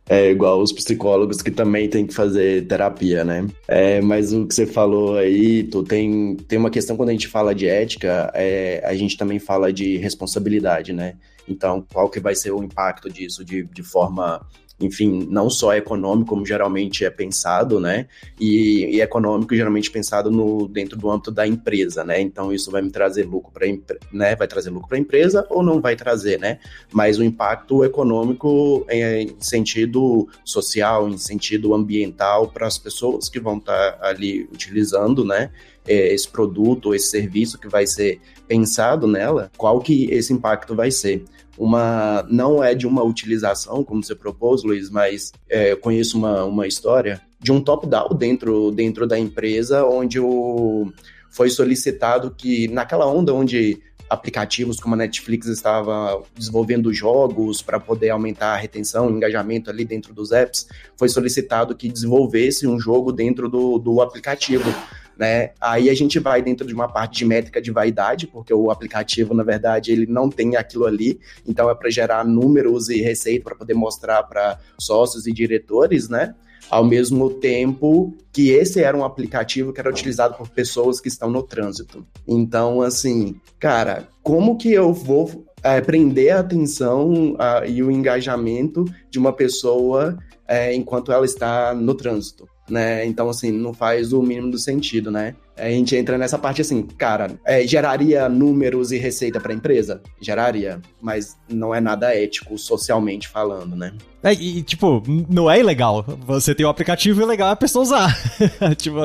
É 0.08 0.30
igual 0.30 0.60
os 0.60 0.72
psicólogos 0.72 1.40
que 1.40 1.50
também 1.50 1.88
tem 1.88 2.06
que 2.06 2.12
fazer 2.12 2.66
terapia, 2.66 3.24
né? 3.24 3.46
É, 3.68 4.00
mas 4.00 4.32
o 4.32 4.46
que 4.46 4.54
você 4.54 4.66
falou 4.66 5.16
aí, 5.16 5.62
tu 5.62 5.82
tem, 5.82 6.36
tem 6.48 6.58
uma 6.58 6.70
questão 6.70 6.96
quando 6.96 7.10
a 7.10 7.12
gente 7.12 7.28
fala 7.28 7.54
de 7.54 7.66
ética, 7.66 8.30
é, 8.34 8.82
a 8.84 8.94
gente 8.94 9.16
também 9.16 9.38
fala 9.38 9.72
de 9.72 9.96
responsabilidade, 9.96 10.92
né? 10.92 11.14
Então, 11.48 11.84
qual 11.92 12.10
que 12.10 12.20
vai 12.20 12.34
ser 12.34 12.52
o 12.52 12.62
impacto 12.62 13.08
disso 13.10 13.44
de, 13.44 13.62
de 13.64 13.82
forma 13.82 14.44
enfim, 14.80 15.26
não 15.30 15.48
só 15.48 15.74
econômico, 15.74 16.30
como 16.30 16.44
geralmente 16.44 17.04
é 17.04 17.10
pensado, 17.10 17.78
né? 17.78 18.06
E, 18.38 18.96
e 18.96 19.00
econômico 19.00 19.54
geralmente 19.54 19.90
pensado 19.90 20.30
no, 20.30 20.66
dentro 20.68 20.96
do 20.96 21.10
âmbito 21.10 21.30
da 21.30 21.46
empresa, 21.46 22.04
né? 22.04 22.20
Então 22.20 22.52
isso 22.52 22.70
vai 22.70 22.82
me 22.82 22.90
trazer 22.90 23.24
lucro 23.24 23.52
para 23.52 23.66
né? 24.12 24.34
Vai 24.34 24.48
trazer 24.48 24.70
lucro 24.70 24.88
para 24.88 24.96
a 24.96 25.00
empresa 25.00 25.46
ou 25.50 25.62
não 25.62 25.80
vai 25.80 25.94
trazer, 25.94 26.38
né? 26.38 26.58
Mas 26.92 27.18
o 27.18 27.24
impacto 27.24 27.84
econômico 27.84 28.84
é 28.88 29.22
em 29.22 29.36
sentido 29.40 30.28
social, 30.44 31.08
em 31.08 31.18
sentido 31.18 31.74
ambiental 31.74 32.48
para 32.48 32.66
as 32.66 32.78
pessoas 32.78 33.28
que 33.28 33.38
vão 33.38 33.58
estar 33.58 33.92
tá 33.92 34.08
ali 34.08 34.48
utilizando, 34.52 35.24
né? 35.24 35.50
É, 35.86 36.14
esse 36.14 36.28
produto 36.28 36.94
esse 36.94 37.08
serviço 37.08 37.58
que 37.58 37.68
vai 37.68 37.86
ser 37.86 38.20
pensado 38.46 39.06
nela, 39.06 39.50
qual 39.56 39.80
que 39.80 40.04
esse 40.10 40.32
impacto 40.32 40.74
vai 40.74 40.90
ser? 40.90 41.24
Uma 41.58 42.24
não 42.30 42.62
é 42.62 42.74
de 42.74 42.86
uma 42.86 43.02
utilização, 43.02 43.84
como 43.84 44.02
você 44.02 44.14
propôs, 44.14 44.62
Luiz, 44.62 44.90
mas 44.90 45.32
é, 45.48 45.72
eu 45.72 45.76
conheço 45.76 46.16
uma, 46.16 46.44
uma 46.44 46.66
história 46.66 47.20
de 47.40 47.50
um 47.50 47.60
top-down 47.60 48.14
dentro, 48.14 48.70
dentro 48.70 49.06
da 49.06 49.18
empresa, 49.18 49.84
onde 49.84 50.20
o, 50.20 50.92
foi 51.30 51.50
solicitado 51.50 52.30
que, 52.30 52.68
naquela 52.68 53.06
onda 53.06 53.34
onde 53.34 53.82
aplicativos 54.08 54.78
como 54.78 54.94
a 54.94 54.98
Netflix 54.98 55.46
estava 55.46 56.22
desenvolvendo 56.36 56.92
jogos 56.92 57.62
para 57.62 57.80
poder 57.80 58.10
aumentar 58.10 58.52
a 58.52 58.56
retenção, 58.56 59.06
o 59.06 59.10
engajamento 59.10 59.70
ali 59.70 59.86
dentro 59.86 60.12
dos 60.12 60.32
apps, 60.32 60.66
foi 60.98 61.08
solicitado 61.08 61.74
que 61.74 61.88
desenvolvesse 61.88 62.66
um 62.66 62.78
jogo 62.78 63.10
dentro 63.10 63.48
do, 63.48 63.78
do 63.78 64.02
aplicativo 64.02 64.70
né? 65.18 65.50
Aí 65.60 65.88
a 65.90 65.94
gente 65.94 66.18
vai 66.18 66.42
dentro 66.42 66.66
de 66.66 66.74
uma 66.74 66.88
parte 66.88 67.18
de 67.18 67.24
métrica 67.24 67.60
de 67.60 67.70
vaidade, 67.70 68.26
porque 68.26 68.52
o 68.52 68.70
aplicativo, 68.70 69.34
na 69.34 69.42
verdade, 69.42 69.92
ele 69.92 70.06
não 70.06 70.28
tem 70.28 70.56
aquilo 70.56 70.86
ali, 70.86 71.20
então 71.46 71.70
é 71.70 71.74
para 71.74 71.90
gerar 71.90 72.24
números 72.24 72.88
e 72.88 73.00
receita 73.00 73.44
para 73.44 73.54
poder 73.54 73.74
mostrar 73.74 74.22
para 74.24 74.58
sócios 74.78 75.26
e 75.26 75.32
diretores, 75.32 76.08
né? 76.08 76.34
Ao 76.70 76.84
mesmo 76.84 77.28
tempo 77.28 78.16
que 78.32 78.50
esse 78.50 78.82
era 78.82 78.96
um 78.96 79.04
aplicativo 79.04 79.72
que 79.72 79.80
era 79.80 79.90
utilizado 79.90 80.34
por 80.36 80.48
pessoas 80.48 81.00
que 81.00 81.08
estão 81.08 81.30
no 81.30 81.42
trânsito. 81.42 82.06
Então, 82.26 82.80
assim, 82.80 83.38
cara, 83.58 84.08
como 84.22 84.56
que 84.56 84.72
eu 84.72 84.92
vou 84.92 85.44
é, 85.62 85.80
prender 85.80 86.34
a 86.34 86.40
atenção 86.40 87.36
a, 87.38 87.66
e 87.66 87.82
o 87.82 87.90
engajamento 87.90 88.84
de 89.10 89.18
uma 89.18 89.32
pessoa 89.32 90.16
é, 90.48 90.74
enquanto 90.74 91.12
ela 91.12 91.26
está 91.26 91.74
no 91.74 91.94
trânsito? 91.94 92.48
Né? 92.68 93.04
Então, 93.06 93.28
assim, 93.28 93.50
não 93.52 93.72
faz 93.74 94.12
o 94.12 94.22
mínimo 94.22 94.50
do 94.50 94.58
sentido, 94.58 95.10
né? 95.10 95.34
A 95.56 95.68
gente 95.68 95.94
entra 95.94 96.16
nessa 96.16 96.38
parte 96.38 96.60
assim, 96.60 96.82
cara, 96.82 97.38
é, 97.44 97.66
geraria 97.66 98.28
números 98.28 98.90
e 98.90 98.98
receita 98.98 99.38
para 99.38 99.52
a 99.52 99.54
empresa? 99.54 100.02
Geraria, 100.20 100.80
mas 101.00 101.36
não 101.48 101.74
é 101.74 101.80
nada 101.80 102.14
ético 102.14 102.56
socialmente 102.56 103.28
falando, 103.28 103.76
né? 103.76 103.92
É, 104.22 104.32
e, 104.32 104.62
tipo, 104.62 105.02
não 105.28 105.50
é 105.50 105.58
ilegal. 105.58 106.04
Você 106.26 106.54
tem 106.54 106.64
um 106.64 106.68
aplicativo 106.68 107.20
e 107.20 107.34
é 107.34 107.42
a 107.42 107.56
pessoa 107.56 107.82
usar. 107.82 108.16
tipo, 108.78 108.96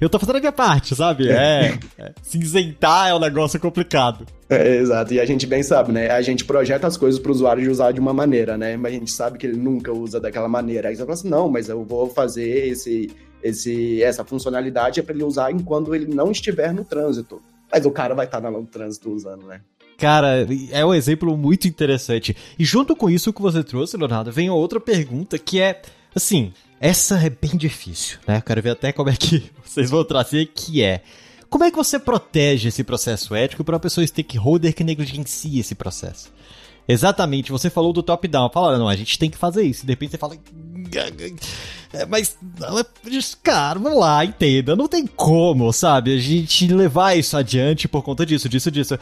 eu 0.00 0.08
tô 0.08 0.18
fazendo 0.18 0.36
a 0.36 0.40
minha 0.40 0.52
parte, 0.52 0.94
sabe? 0.94 1.30
É, 1.30 1.78
é, 1.98 2.12
cinzentar 2.22 3.08
é 3.08 3.14
um 3.14 3.18
negócio 3.18 3.58
complicado. 3.58 4.26
É, 4.50 4.76
exato, 4.76 5.14
e 5.14 5.18
a 5.18 5.24
gente 5.24 5.46
bem 5.46 5.62
sabe, 5.62 5.92
né? 5.92 6.10
A 6.10 6.20
gente 6.20 6.44
projeta 6.44 6.86
as 6.86 6.96
coisas 6.96 7.18
para 7.18 7.30
o 7.30 7.34
usuário 7.34 7.62
de 7.62 7.70
usar 7.70 7.90
de 7.90 8.00
uma 8.00 8.12
maneira, 8.12 8.58
né? 8.58 8.76
Mas 8.76 8.92
a 8.92 8.98
gente 8.98 9.10
sabe 9.10 9.38
que 9.38 9.46
ele 9.46 9.56
nunca 9.56 9.92
usa 9.92 10.20
daquela 10.20 10.48
maneira. 10.48 10.88
Aí 10.88 10.94
você 10.94 11.02
fala 11.02 11.14
assim, 11.14 11.28
não, 11.28 11.48
mas 11.48 11.70
eu 11.70 11.82
vou 11.82 12.10
fazer 12.10 12.68
esse, 12.68 13.10
esse, 13.42 14.02
essa 14.02 14.24
funcionalidade 14.24 15.00
é 15.00 15.02
para 15.02 15.14
ele 15.14 15.24
usar 15.24 15.50
enquanto 15.50 15.94
ele 15.94 16.06
não 16.06 16.30
estiver 16.30 16.72
no 16.72 16.84
trânsito. 16.84 17.40
Mas 17.70 17.84
o 17.84 17.90
cara 17.90 18.14
vai 18.14 18.26
estar 18.26 18.40
tá 18.40 18.50
no 18.50 18.64
trânsito 18.64 19.10
usando, 19.10 19.46
né? 19.46 19.60
Cara, 19.98 20.46
é 20.70 20.84
um 20.84 20.94
exemplo 20.94 21.36
muito 21.36 21.66
interessante. 21.66 22.36
E 22.58 22.64
junto 22.64 22.94
com 22.94 23.08
isso 23.08 23.32
que 23.32 23.40
você 23.40 23.64
trouxe, 23.64 23.96
Leonardo, 23.96 24.30
vem 24.30 24.50
outra 24.50 24.78
pergunta 24.78 25.38
que 25.38 25.60
é, 25.60 25.80
assim, 26.14 26.52
essa 26.78 27.18
é 27.18 27.30
bem 27.30 27.56
difícil, 27.56 28.18
né? 28.26 28.38
Eu 28.38 28.42
quero 28.42 28.62
ver 28.62 28.70
até 28.70 28.92
como 28.92 29.08
é 29.08 29.16
que 29.16 29.50
vocês 29.64 29.90
vão 29.90 30.04
trazer, 30.04 30.46
que 30.54 30.82
é... 30.82 31.02
Como 31.48 31.64
é 31.64 31.70
que 31.70 31.76
você 31.76 31.98
protege 31.98 32.68
esse 32.68 32.82
processo 32.82 33.34
ético 33.34 33.64
para 33.64 33.74
uma 33.74 33.80
pessoa 33.80 34.06
stakeholder 34.06 34.74
que 34.74 34.82
negligencia 34.82 35.60
esse 35.60 35.74
processo? 35.74 36.32
Exatamente, 36.88 37.50
você 37.50 37.70
falou 37.70 37.92
do 37.92 38.02
top-down. 38.02 38.50
Fala, 38.50 38.78
não, 38.78 38.88
a 38.88 38.96
gente 38.96 39.18
tem 39.18 39.30
que 39.30 39.36
fazer 39.36 39.62
isso. 39.62 39.84
De 39.86 39.92
repente 39.92 40.10
você 40.10 40.18
fala. 40.18 40.36
É, 41.92 42.04
mas, 42.04 42.36
cara, 43.42 43.78
vamos 43.78 43.98
lá, 43.98 44.24
entenda. 44.24 44.76
Não 44.76 44.88
tem 44.88 45.06
como, 45.06 45.72
sabe, 45.72 46.14
a 46.14 46.18
gente 46.18 46.66
levar 46.68 47.16
isso 47.16 47.36
adiante 47.36 47.88
por 47.88 48.02
conta 48.02 48.26
disso, 48.26 48.48
disso, 48.48 48.70
disso. 48.70 48.98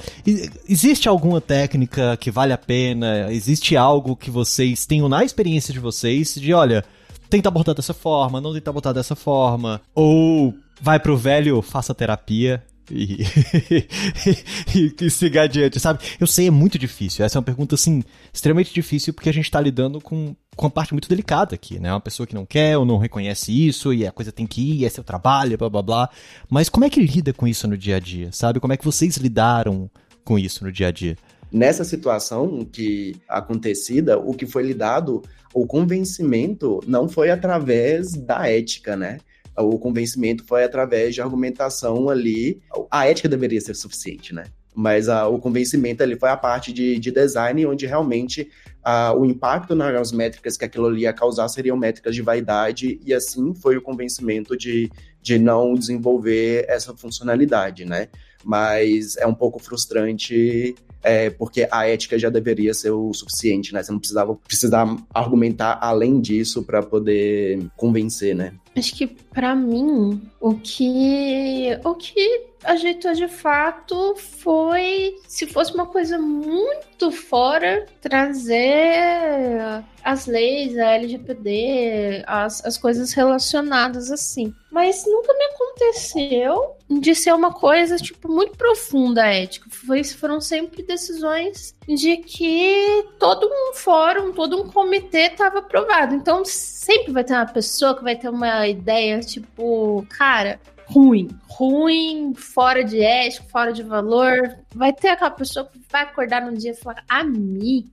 Existe 0.69 1.09
alguma 1.09 1.41
técnica 1.41 2.17
que 2.17 2.31
vale 2.31 2.53
a 2.53 2.59
pena? 2.59 3.33
Existe 3.33 3.77
algo 3.77 4.15
que 4.15 4.31
vocês 4.31 4.87
tenham 4.87 5.09
na 5.09 5.25
experiência 5.25 5.73
de 5.73 5.81
vocês 5.81 6.35
de, 6.35 6.53
olha, 6.53 6.85
tenta 7.29 7.49
abordar 7.49 7.75
dessa 7.75 7.95
forma, 7.95 8.41
não 8.41 8.53
tenta 8.53 8.71
abordar 8.71 8.95
dessa 8.95 9.17
forma? 9.17 9.81
Ou 9.95 10.55
vai 10.81 11.01
pro 11.01 11.17
velho, 11.17 11.63
faça 11.63 11.95
terapia? 11.95 12.63
E, 12.91 13.23
e, 14.75 14.95
e, 15.01 15.11
siga 15.11 15.43
adiante, 15.43 15.81
sabe? 15.81 16.01
Eu 16.21 16.27
sei, 16.27 16.49
é 16.49 16.51
muito 16.51 16.79
difícil. 16.79 17.25
Essa 17.25 17.39
é 17.39 17.41
uma 17.41 17.45
pergunta, 17.45 17.75
assim, 17.75 18.03
extremamente 18.33 18.73
difícil 18.73 19.15
porque 19.15 19.29
a 19.29 19.33
gente 19.33 19.51
tá 19.51 19.61
lidando 19.61 20.01
com, 20.01 20.35
com 20.57 20.67
uma 20.67 20.71
parte 20.71 20.93
muito 20.93 21.09
delicada 21.09 21.55
aqui, 21.55 21.79
né? 21.79 21.93
Uma 21.93 22.01
pessoa 22.01 22.27
que 22.27 22.35
não 22.35 22.45
quer 22.45 22.77
ou 22.77 22.85
não 22.85 22.99
reconhece 22.99 23.53
isso 23.53 23.93
e 23.93 24.07
a 24.07 24.13
coisa 24.13 24.33
tem 24.33 24.47
que 24.47 24.61
ir, 24.61 24.85
é 24.85 24.89
seu 24.89 25.05
trabalho, 25.05 25.57
blá 25.57 25.69
blá 25.69 25.83
blá. 25.83 26.11
Mas 26.51 26.69
como 26.69 26.85
é 26.85 26.91
que 26.91 27.01
lida 27.01 27.33
com 27.33 27.47
isso 27.47 27.67
no 27.67 27.77
dia 27.77 27.97
a 27.97 28.01
dia, 28.01 28.31
sabe? 28.33 28.61
Como 28.61 28.73
é 28.73 28.77
que 28.77 28.85
vocês 28.85 29.17
lidaram 29.17 29.91
com 30.25 30.39
isso 30.39 30.65
no 30.65 30.73
dia 30.73 30.89
a 30.89 30.91
dia? 30.91 31.17
Nessa 31.51 31.85
situação 31.85 32.65
que 32.65 33.15
acontecida, 33.29 34.19
o 34.19 34.35
que 34.35 34.47
foi 34.47 34.65
lidado, 34.65 35.23
o 35.53 35.67
convencimento 35.67 36.81
não 36.87 37.09
foi 37.09 37.31
através 37.31 38.15
da 38.15 38.49
ética, 38.49 38.97
né? 38.97 39.19
O 39.57 39.79
convencimento 39.79 40.45
foi 40.45 40.65
através 40.65 41.15
de 41.15 41.23
argumentação 41.23 42.09
ali. 42.09 42.61
A 42.91 43.09
ética 43.09 43.29
deveria 43.29 43.61
ser 43.61 43.75
suficiente, 43.75 44.35
né? 44.35 44.45
Mas 44.75 45.09
a, 45.09 45.29
o 45.29 45.39
convencimento 45.39 46.03
ali 46.03 46.19
foi 46.19 46.29
a 46.29 46.37
parte 46.37 46.73
de, 46.73 46.99
de 46.99 47.13
design, 47.13 47.65
onde 47.65 47.87
realmente 47.87 48.51
a, 48.83 49.15
o 49.15 49.25
impacto 49.25 49.75
nas 49.75 50.11
métricas 50.11 50.57
que 50.57 50.65
aquilo 50.65 50.87
ali 50.87 51.03
ia 51.03 51.13
causar 51.13 51.49
seriam 51.49 51.77
métricas 51.77 52.15
de 52.15 52.23
vaidade, 52.23 53.01
e 53.05 53.15
assim 53.15 53.55
foi 53.55 53.77
o 53.77 53.83
convencimento 53.83 54.57
de, 54.57 54.91
de 55.23 55.39
não 55.39 55.75
desenvolver 55.75 56.67
essa 56.69 56.95
funcionalidade, 56.95 57.85
né? 57.85 58.09
Mas 58.43 59.17
é 59.17 59.27
um 59.27 59.35
pouco 59.35 59.59
frustrante 59.61 60.75
é, 61.05 61.31
porque 61.31 61.69
a 61.71 61.87
ética 61.87 62.19
já 62.19 62.29
deveria 62.29 62.75
ser 62.75 62.91
o 62.91 63.13
suficiente, 63.13 63.73
né? 63.73 63.83
Você 63.83 63.93
não 63.93 63.99
precisava 63.99 64.35
precisar 64.35 64.97
argumentar 65.15 65.79
além 65.81 66.21
disso 66.21 66.65
para 66.65 66.83
poder 66.83 67.65
convencer, 67.77 68.35
né? 68.35 68.55
Acho 68.77 68.95
que 68.95 69.07
para 69.07 69.55
mim 69.55 70.21
o 70.41 70.55
que 70.55 71.79
o 71.85 71.95
que 71.95 72.55
ajeitou 72.65 73.13
de 73.13 73.29
fato 73.29 74.17
foi 74.17 75.17
se 75.29 75.47
fosse 75.47 75.73
uma 75.75 75.87
coisa 75.87 76.19
muito 76.19 77.11
fora 77.13 77.87
trazer 78.01 79.85
as 80.03 80.27
leis, 80.27 80.77
a 80.77 80.93
LGPD, 80.93 82.25
as, 82.27 82.65
as 82.65 82.77
coisas 82.77 83.13
relacionadas 83.13 84.11
assim. 84.11 84.55
Mas 84.71 85.05
nunca 85.07 85.33
me 85.33 85.45
aconteceu 85.45 86.77
de 86.91 87.15
ser 87.15 87.33
uma 87.33 87.53
coisa, 87.53 87.97
tipo, 87.97 88.29
muito 88.29 88.57
profunda 88.57 89.23
a 89.23 89.33
ética. 89.33 89.69
Foi, 89.71 90.05
foram 90.05 90.41
sempre 90.41 90.83
decisões 90.83 91.75
de 91.87 92.19
que 92.19 93.07
todo 93.19 93.47
um 93.47 93.73
fórum, 93.75 94.33
todo 94.33 94.61
um 94.61 94.69
comitê 94.69 95.29
estava 95.29 95.61
aprovado. 95.61 96.15
Então, 96.15 96.45
sempre 96.45 97.13
vai 97.13 97.25
ter 97.25 97.35
uma 97.35 97.47
pessoa 97.47 97.97
que 97.97 98.03
vai 98.03 98.17
ter 98.17 98.29
uma 98.29 98.64
ideia, 98.69 99.21
tipo, 99.21 100.07
cara, 100.11 100.61
ruim. 100.87 101.29
Ruim, 101.49 102.35
fora 102.35 102.85
de 102.85 103.01
ética, 103.01 103.47
fora 103.51 103.73
de 103.73 103.83
valor. 103.83 104.59
Vai 104.75 104.93
ter 104.93 105.09
aquela 105.09 105.31
pessoa 105.31 105.67
que 105.67 105.81
vai 105.91 106.03
acordar 106.03 106.43
num 106.43 106.55
dia 106.55 106.73
e 106.73 106.77
falar, 106.77 107.05
amigo, 107.09 107.91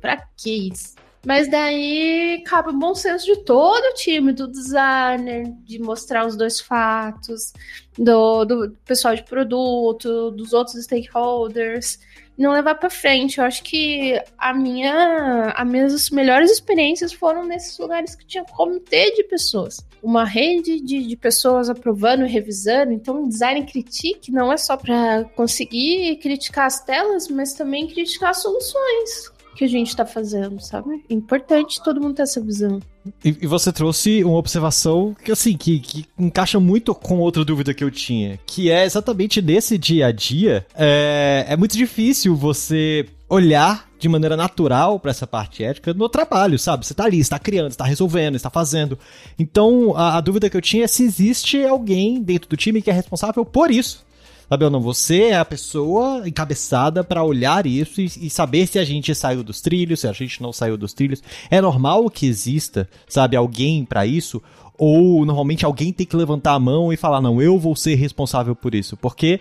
pra 0.00 0.16
que 0.36 0.70
isso? 0.72 0.94
Mas 1.26 1.50
daí 1.50 2.40
cabe 2.46 2.70
o 2.70 2.72
bom 2.72 2.94
senso 2.94 3.26
de 3.26 3.42
todo 3.42 3.84
o 3.84 3.94
time, 3.94 4.30
do 4.32 4.46
designer, 4.46 5.52
de 5.64 5.76
mostrar 5.80 6.24
os 6.24 6.36
dois 6.36 6.60
fatos, 6.60 7.52
do, 7.98 8.44
do 8.44 8.70
pessoal 8.84 9.12
de 9.12 9.24
produto, 9.24 10.30
dos 10.30 10.52
outros 10.52 10.80
stakeholders, 10.84 11.98
não 12.38 12.52
levar 12.52 12.76
para 12.76 12.88
frente. 12.88 13.38
Eu 13.38 13.44
acho 13.44 13.64
que 13.64 14.22
a 14.38 14.54
minha, 14.54 15.52
as 15.56 15.66
minhas 15.66 16.10
melhores 16.10 16.48
experiências 16.48 17.12
foram 17.12 17.44
nesses 17.44 17.76
lugares 17.76 18.14
que 18.14 18.24
tinha 18.24 18.44
comitê 18.44 19.10
de 19.10 19.24
pessoas. 19.24 19.84
Uma 20.00 20.24
rede 20.24 20.80
de, 20.80 21.08
de 21.08 21.16
pessoas 21.16 21.68
aprovando 21.68 22.24
e 22.24 22.30
revisando. 22.30 22.92
Então, 22.92 23.26
design 23.26 23.66
critique 23.66 24.30
não 24.30 24.52
é 24.52 24.56
só 24.56 24.76
para 24.76 25.24
conseguir 25.34 26.18
criticar 26.18 26.66
as 26.66 26.84
telas, 26.84 27.26
mas 27.26 27.52
também 27.52 27.88
criticar 27.88 28.30
as 28.30 28.42
soluções 28.42 29.34
que 29.56 29.64
a 29.64 29.68
gente 29.68 29.88
está 29.88 30.04
fazendo, 30.04 30.60
sabe? 30.60 31.02
É 31.08 31.14
importante 31.14 31.82
todo 31.82 32.00
mundo 32.00 32.14
ter 32.14 32.22
essa 32.22 32.40
visão. 32.40 32.78
E, 33.24 33.36
e, 33.40 33.46
você 33.46 33.72
trouxe 33.72 34.22
uma 34.24 34.36
observação 34.36 35.16
que, 35.24 35.32
assim, 35.32 35.56
que, 35.56 35.78
que 35.78 36.06
encaixa 36.18 36.58
muito 36.58 36.94
com 36.94 37.18
outra 37.18 37.44
dúvida 37.44 37.72
que 37.72 37.82
eu 37.82 37.90
tinha, 37.90 38.38
que 38.46 38.70
é 38.70 38.84
exatamente 38.84 39.40
nesse 39.40 39.78
dia 39.78 40.06
a 40.06 40.12
dia, 40.12 40.66
é, 40.74 41.46
é 41.48 41.56
muito 41.56 41.76
difícil 41.76 42.34
você 42.34 43.06
olhar 43.28 43.88
de 43.98 44.08
maneira 44.08 44.36
natural 44.36 45.00
para 45.00 45.10
essa 45.10 45.26
parte 45.26 45.64
ética 45.64 45.94
no 45.94 46.08
trabalho, 46.08 46.58
sabe? 46.58 46.86
Você 46.86 46.94
tá 46.94 47.04
ali, 47.04 47.18
está 47.18 47.38
criando, 47.38 47.70
está 47.70 47.84
resolvendo, 47.84 48.36
está 48.36 48.50
fazendo. 48.50 48.98
Então, 49.38 49.94
a, 49.96 50.18
a 50.18 50.20
dúvida 50.20 50.50
que 50.50 50.56
eu 50.56 50.60
tinha 50.60 50.84
é 50.84 50.88
se 50.88 51.02
existe 51.02 51.64
alguém 51.64 52.22
dentro 52.22 52.48
do 52.48 52.56
time 52.56 52.82
que 52.82 52.90
é 52.90 52.92
responsável 52.92 53.44
por 53.44 53.70
isso. 53.70 54.05
Sabe 54.48 54.64
ou 54.64 54.70
não? 54.70 54.80
Você 54.80 55.22
é 55.22 55.36
a 55.36 55.44
pessoa 55.44 56.26
encabeçada 56.26 57.02
para 57.02 57.24
olhar 57.24 57.66
isso 57.66 58.00
e, 58.00 58.04
e, 58.04 58.30
saber 58.30 58.66
se 58.66 58.78
a 58.78 58.84
gente 58.84 59.12
saiu 59.14 59.42
dos 59.42 59.60
trilhos, 59.60 60.00
se 60.00 60.08
a 60.08 60.12
gente 60.12 60.40
não 60.40 60.52
saiu 60.52 60.76
dos 60.76 60.92
trilhos. 60.92 61.22
É 61.50 61.60
normal 61.60 62.08
que 62.08 62.26
exista, 62.26 62.88
sabe, 63.08 63.36
alguém 63.36 63.84
para 63.84 64.06
isso? 64.06 64.40
Ou 64.78 65.24
normalmente 65.26 65.64
alguém 65.64 65.92
tem 65.92 66.06
que 66.06 66.16
levantar 66.16 66.52
a 66.52 66.60
mão 66.60 66.92
e 66.92 66.96
falar, 66.96 67.20
não, 67.20 67.42
eu 67.42 67.58
vou 67.58 67.74
ser 67.74 67.96
responsável 67.96 68.54
por 68.54 68.74
isso. 68.74 68.96
Porque 68.96 69.40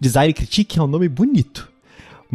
design 0.00 0.32
critique 0.32 0.78
é 0.78 0.82
um 0.82 0.86
nome 0.86 1.08
bonito. 1.08 1.73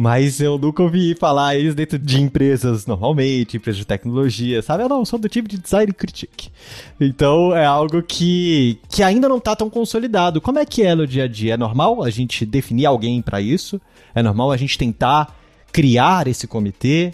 Mas 0.02 0.40
eu 0.40 0.56
nunca 0.56 0.82
ouvi 0.82 1.14
falar 1.14 1.58
isso 1.58 1.76
dentro 1.76 1.98
de 1.98 2.22
empresas 2.22 2.86
normalmente, 2.86 3.58
empresas 3.58 3.76
de 3.76 3.86
tecnologia, 3.86 4.62
sabe? 4.62 4.82
Eu 4.82 4.88
não, 4.88 5.04
sou 5.04 5.18
do 5.18 5.28
tipo 5.28 5.46
de 5.46 5.58
design 5.58 5.92
critique. 5.92 6.50
Então 6.98 7.54
é 7.54 7.66
algo 7.66 8.02
que, 8.02 8.78
que 8.88 9.02
ainda 9.02 9.28
não 9.28 9.36
está 9.36 9.54
tão 9.54 9.68
consolidado. 9.68 10.40
Como 10.40 10.58
é 10.58 10.64
que 10.64 10.82
é 10.82 10.94
no 10.94 11.06
dia 11.06 11.24
a 11.24 11.28
dia? 11.28 11.52
É 11.52 11.56
normal 11.58 12.02
a 12.02 12.08
gente 12.08 12.46
definir 12.46 12.86
alguém 12.86 13.20
para 13.20 13.42
isso? 13.42 13.78
É 14.14 14.22
normal 14.22 14.50
a 14.50 14.56
gente 14.56 14.78
tentar 14.78 15.36
criar 15.70 16.26
esse 16.26 16.46
comitê? 16.46 17.12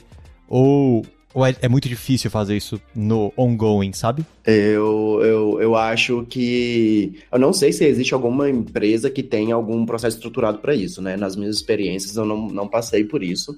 Ou 0.48 1.04
ou 1.36 1.44
é, 1.44 1.54
é, 1.60 1.68
muito 1.68 1.86
difícil 1.86 2.30
fazer 2.30 2.56
isso 2.56 2.80
no 2.94 3.30
ongoing, 3.36 3.92
sabe? 3.92 4.24
Eu, 4.46 5.20
eu, 5.22 5.60
eu 5.60 5.76
acho 5.76 6.24
que. 6.30 7.20
Eu 7.30 7.38
não 7.38 7.52
sei 7.52 7.74
se 7.74 7.84
existe 7.84 8.14
alguma 8.14 8.48
empresa 8.48 9.10
que 9.10 9.22
tenha 9.22 9.54
algum 9.54 9.84
processo 9.84 10.16
estruturado 10.16 10.60
para 10.60 10.74
isso, 10.74 11.02
né? 11.02 11.14
Nas 11.14 11.36
minhas 11.36 11.56
experiências, 11.56 12.16
eu 12.16 12.24
não, 12.24 12.48
não 12.48 12.66
passei 12.66 13.04
por 13.04 13.22
isso. 13.22 13.54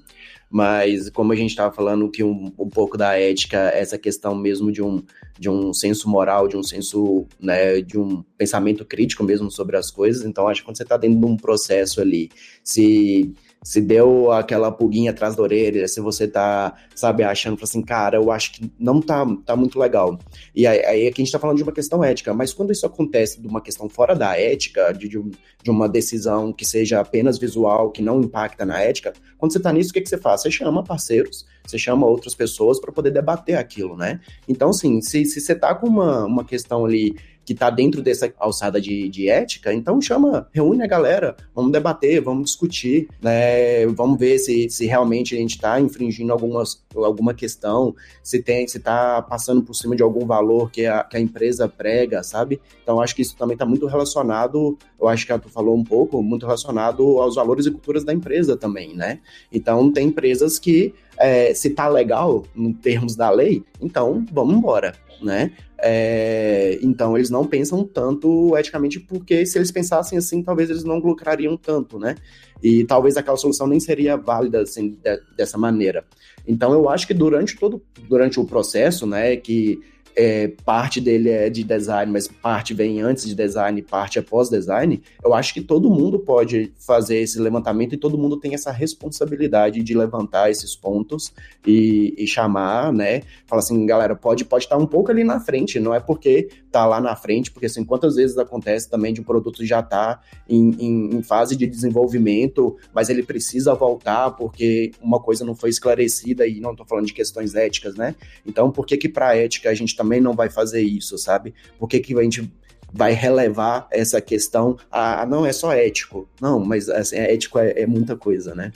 Mas, 0.51 1.09
como 1.11 1.33
a 1.33 1.37
gente 1.37 1.51
estava 1.51 1.73
falando, 1.73 2.11
que 2.11 2.25
um, 2.25 2.53
um 2.59 2.69
pouco 2.69 2.97
da 2.97 3.17
ética, 3.17 3.71
essa 3.73 3.97
questão 3.97 4.35
mesmo 4.35 4.73
de 4.73 4.83
um, 4.83 5.01
de 5.38 5.49
um 5.49 5.73
senso 5.73 6.09
moral, 6.09 6.49
de 6.49 6.57
um 6.57 6.64
senso, 6.64 7.27
né, 7.38 7.81
de 7.81 7.97
um 7.97 8.25
pensamento 8.37 8.85
crítico 8.85 9.23
mesmo 9.23 9.53
sobre 9.53 9.77
as 9.77 9.88
coisas. 9.88 10.25
Então, 10.25 10.49
acho 10.49 10.62
que 10.62 10.67
quando 10.67 10.79
você 10.79 10.83
está 10.83 10.97
dentro 10.97 11.21
de 11.21 11.27
um 11.27 11.37
processo 11.37 12.01
ali, 12.01 12.29
se 12.64 13.33
se 13.62 13.81
deu 13.81 14.31
aquela 14.31 14.71
pulguinha 14.71 15.11
atrás 15.11 15.35
da 15.35 15.42
orelha, 15.42 15.87
se 15.88 16.01
você 16.01 16.29
tá, 16.29 16.75
sabe, 16.94 17.23
achando 17.23 17.59
assim, 17.62 17.83
cara, 17.83 18.16
eu 18.16 18.31
acho 18.31 18.53
que 18.53 18.71
não 18.79 19.01
tá, 19.01 19.27
tá 19.44 19.57
muito 19.57 19.79
legal. 19.79 20.18
E 20.55 20.66
aí, 20.66 20.85
aí 20.85 21.07
aqui 21.09 21.21
a 21.21 21.25
gente 21.25 21.33
tá 21.33 21.38
falando 21.38 21.57
de 21.57 21.62
uma 21.62 21.73
questão 21.73 22.03
ética, 22.03 22.33
mas 22.33 22.53
quando 22.53 22.73
isso 22.73 22.87
acontece 22.87 23.40
de 23.40 23.47
uma 23.47 23.61
questão 23.61 23.88
fora 23.88 24.14
da 24.14 24.38
ética, 24.38 24.92
de, 24.92 25.09
de, 25.09 25.21
de 25.62 25.71
uma 25.71 25.88
decisão 25.88 26.53
que 26.53 26.64
seja 26.64 27.01
apenas 27.01 27.38
visual, 27.38 27.90
que 27.90 28.01
não 28.01 28.21
impacta 28.21 28.64
na 28.64 28.81
ética, 28.81 29.12
quando 29.37 29.53
você 29.53 29.61
tá 29.61 29.73
nisso, 29.73 29.90
o 29.90 29.92
que, 29.92 30.01
que 30.01 30.09
você 30.09 30.18
faz? 30.18 30.42
Você 30.42 30.51
chama 30.51 30.85
parceiros, 30.85 31.47
você 31.66 31.79
chama 31.79 32.07
outras 32.07 32.35
pessoas 32.35 32.81
para 32.81 32.92
poder 32.92 33.11
debater 33.11 33.57
aquilo, 33.57 33.97
né? 33.97 34.21
Então, 34.49 34.71
assim, 34.71 35.01
se, 35.01 35.25
se 35.25 35.40
você 35.40 35.55
tá 35.55 35.75
com 35.75 35.88
uma, 35.88 36.25
uma 36.25 36.44
questão 36.44 36.85
ali 36.85 37.16
que 37.49 37.55
está 37.55 37.71
dentro 37.71 38.03
dessa 38.03 38.31
alçada 38.39 38.79
de, 38.79 39.09
de, 39.09 39.27
ética, 39.27 39.73
então 39.73 40.03
chama, 40.03 40.47
reúne 40.53 40.83
a 40.83 40.87
galera, 40.87 41.35
vamos 41.55 41.73
debater, 41.73 42.21
vamos 42.21 42.51
discutir, 42.51 43.09
né? 43.23 43.87
Vamos 43.87 44.19
ver 44.19 44.39
se, 44.39 44.69
se 44.69 44.85
realmente 44.85 45.35
a 45.35 45.39
gente 45.39 45.53
está 45.53 45.81
infringindo 45.81 46.31
algumas, 46.31 46.85
alguma 46.95 47.33
questão, 47.33 47.95
se 48.23 48.43
tem, 48.43 48.69
se 48.69 48.77
está 48.77 49.23
passando 49.23 49.63
por 49.63 49.73
cima 49.73 49.97
de 49.97 50.03
algum 50.03 50.27
valor 50.27 50.71
que 50.71 50.85
a, 50.85 51.03
que 51.03 51.17
a 51.17 51.21
empresa 51.21 51.67
prega, 51.67 52.23
sabe? 52.23 52.61
Então 52.83 53.01
acho 53.01 53.17
que 53.17 53.23
isso 53.23 53.35
também 53.35 53.55
está 53.55 53.65
muito 53.65 53.87
relacionado, 53.87 54.77
eu 55.01 55.09
acho 55.09 55.25
que 55.25 55.33
a 55.33 55.39
tu 55.39 55.49
falou 55.49 55.75
um 55.75 55.85
pouco, 55.85 56.23
muito 56.23 56.45
relacionado 56.45 57.19
aos 57.19 57.37
valores 57.37 57.65
e 57.65 57.71
culturas 57.71 58.05
da 58.05 58.13
empresa 58.13 58.59
também, 58.59 58.95
né? 58.95 59.21
Então 59.51 59.91
tem 59.91 60.09
empresas 60.09 60.59
que 60.59 60.93
é, 61.18 61.52
se 61.54 61.70
tá 61.70 61.88
legal 61.88 62.44
em 62.54 62.72
termos 62.72 63.16
da 63.16 63.31
lei, 63.31 63.62
então 63.81 64.24
vamos 64.33 64.57
embora, 64.57 64.94
né? 65.22 65.52
É, 65.81 66.78
então 66.83 67.16
eles 67.16 67.31
não 67.31 67.46
pensam 67.46 67.85
tanto 67.85 68.57
eticamente 68.57 68.98
porque 68.98 69.46
se 69.46 69.57
eles 69.59 69.70
pensassem 69.70 70.18
assim, 70.18 70.42
talvez 70.42 70.70
eles 70.70 70.83
não 70.83 70.98
lucrariam 70.98 71.57
tanto, 71.57 71.98
né? 71.98 72.16
E 72.62 72.85
talvez 72.85 73.16
aquela 73.16 73.37
solução 73.37 73.66
nem 73.66 73.78
seria 73.78 74.16
válida 74.16 74.62
assim, 74.62 74.90
de, 74.90 75.20
dessa 75.37 75.57
maneira. 75.57 76.04
Então 76.46 76.72
eu 76.72 76.88
acho 76.88 77.07
que 77.07 77.14
durante 77.14 77.57
todo 77.57 77.81
durante 78.09 78.40
o 78.40 78.44
processo, 78.44 79.07
né, 79.07 79.37
que 79.37 79.81
é, 80.20 80.48
parte 80.64 81.00
dele 81.00 81.31
é 81.31 81.48
de 81.48 81.62
design, 81.62 82.11
mas 82.11 82.26
parte 82.26 82.74
vem 82.74 83.00
antes 83.00 83.24
de 83.24 83.37
design, 83.37 83.81
parte 83.83 84.18
é 84.18 84.22
pós-design, 84.22 85.00
eu 85.24 85.33
acho 85.33 85.54
que 85.54 85.61
todo 85.61 85.88
mundo 85.88 86.18
pode 86.18 86.72
fazer 86.76 87.18
esse 87.18 87.38
levantamento 87.38 87.94
e 87.94 87.96
todo 87.96 88.18
mundo 88.18 88.37
tem 88.37 88.52
essa 88.52 88.72
responsabilidade 88.72 89.81
de 89.81 89.96
levantar 89.96 90.50
esses 90.50 90.74
pontos 90.74 91.33
e, 91.64 92.16
e 92.18 92.26
chamar, 92.26 92.92
né? 92.92 93.22
Falar 93.46 93.61
assim, 93.61 93.87
galera, 93.87 94.16
pode 94.16 94.44
pode 94.44 94.64
estar 94.64 94.76
um 94.76 94.88
pouco 94.88 95.12
ali 95.12 95.22
na 95.22 95.38
frente, 95.38 95.78
não 95.78 95.94
é 95.94 96.00
porque 96.00 96.48
tá 96.72 96.85
lá 96.85 97.00
na 97.00 97.14
frente, 97.14 97.52
porque 97.52 97.66
assim, 97.66 97.85
quantas 97.85 98.16
vezes 98.16 98.37
acontece 98.37 98.90
também 98.90 99.14
de 99.14 99.20
um 99.20 99.24
produto 99.24 99.64
já 99.64 99.81
tá 99.85 100.20
em, 100.48 100.74
em, 100.81 101.16
em 101.16 101.22
fase 101.22 101.54
de 101.54 101.64
desenvolvimento, 101.64 102.76
mas 102.92 103.09
ele 103.09 103.22
precisa 103.22 103.72
voltar 103.72 104.33
porque 104.33 104.90
uma 105.00 105.20
coisa 105.20 105.44
não 105.44 105.54
foi 105.54 105.70
esclarecida 105.70 106.44
e 106.44 106.59
não 106.59 106.72
estou 106.72 106.85
falando 106.85 107.07
de 107.07 107.14
questões 107.14 107.54
éticas, 107.54 107.94
né? 107.94 108.16
Então, 108.44 108.68
por 108.68 108.85
que 108.85 108.96
que 108.96 109.09
para 109.09 109.37
ética 109.37 109.70
a 109.70 109.74
gente 109.74 109.94
também 109.94 110.08
não 110.21 110.35
vai 110.35 110.49
fazer 110.49 110.83
isso, 110.83 111.18
sabe? 111.18 111.55
Por 111.79 111.88
que 111.88 112.01
que 112.01 112.18
a 112.18 112.23
gente 112.23 112.51
vai 112.92 113.12
relevar 113.12 113.87
essa 113.90 114.21
questão? 114.21 114.77
Ah, 114.90 115.27
não 115.27 115.44
é 115.44 115.53
só 115.53 115.73
ético. 115.73 116.29
Não, 116.40 116.59
mas 116.59 116.88
assim, 116.88 117.16
é 117.16 117.33
ético 117.33 117.59
é, 117.59 117.83
é 117.83 117.87
muita 117.87 118.16
coisa, 118.16 118.55
né? 118.55 118.73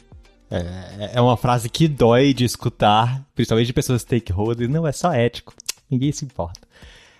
É, 0.50 1.12
é 1.14 1.20
uma 1.20 1.36
frase 1.36 1.68
que 1.68 1.88
dói 1.88 2.34
de 2.34 2.44
escutar, 2.44 3.26
principalmente 3.34 3.68
de 3.68 3.72
pessoas 3.72 4.02
stakeholders. 4.02 4.70
Não 4.70 4.86
é 4.86 4.92
só 4.92 5.12
ético. 5.12 5.54
Ninguém 5.90 6.12
se 6.12 6.24
importa. 6.24 6.60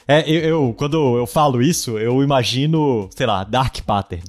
É, 0.06 0.28
eu, 0.28 0.40
eu, 0.40 0.74
quando 0.76 1.16
eu 1.16 1.26
falo 1.26 1.62
isso, 1.62 1.98
eu 1.98 2.22
imagino, 2.22 3.08
sei 3.16 3.26
lá, 3.26 3.44
Dark 3.44 3.80
Pattern 3.82 4.24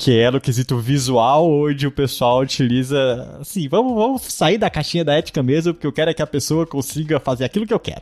que 0.00 0.18
é 0.18 0.30
no 0.30 0.40
quesito 0.40 0.78
visual, 0.78 1.46
onde 1.46 1.86
o 1.86 1.92
pessoal 1.92 2.40
utiliza 2.40 3.36
assim, 3.38 3.68
vamos, 3.68 3.94
vamos 3.94 4.22
sair 4.22 4.56
da 4.56 4.70
caixinha 4.70 5.04
da 5.04 5.12
ética 5.12 5.42
mesmo, 5.42 5.74
porque 5.74 5.86
eu 5.86 5.92
quero 5.92 6.10
é 6.10 6.14
que 6.14 6.22
a 6.22 6.26
pessoa 6.26 6.66
consiga 6.66 7.20
fazer 7.20 7.44
aquilo 7.44 7.66
que 7.66 7.74
eu 7.74 7.78
quero. 7.78 8.00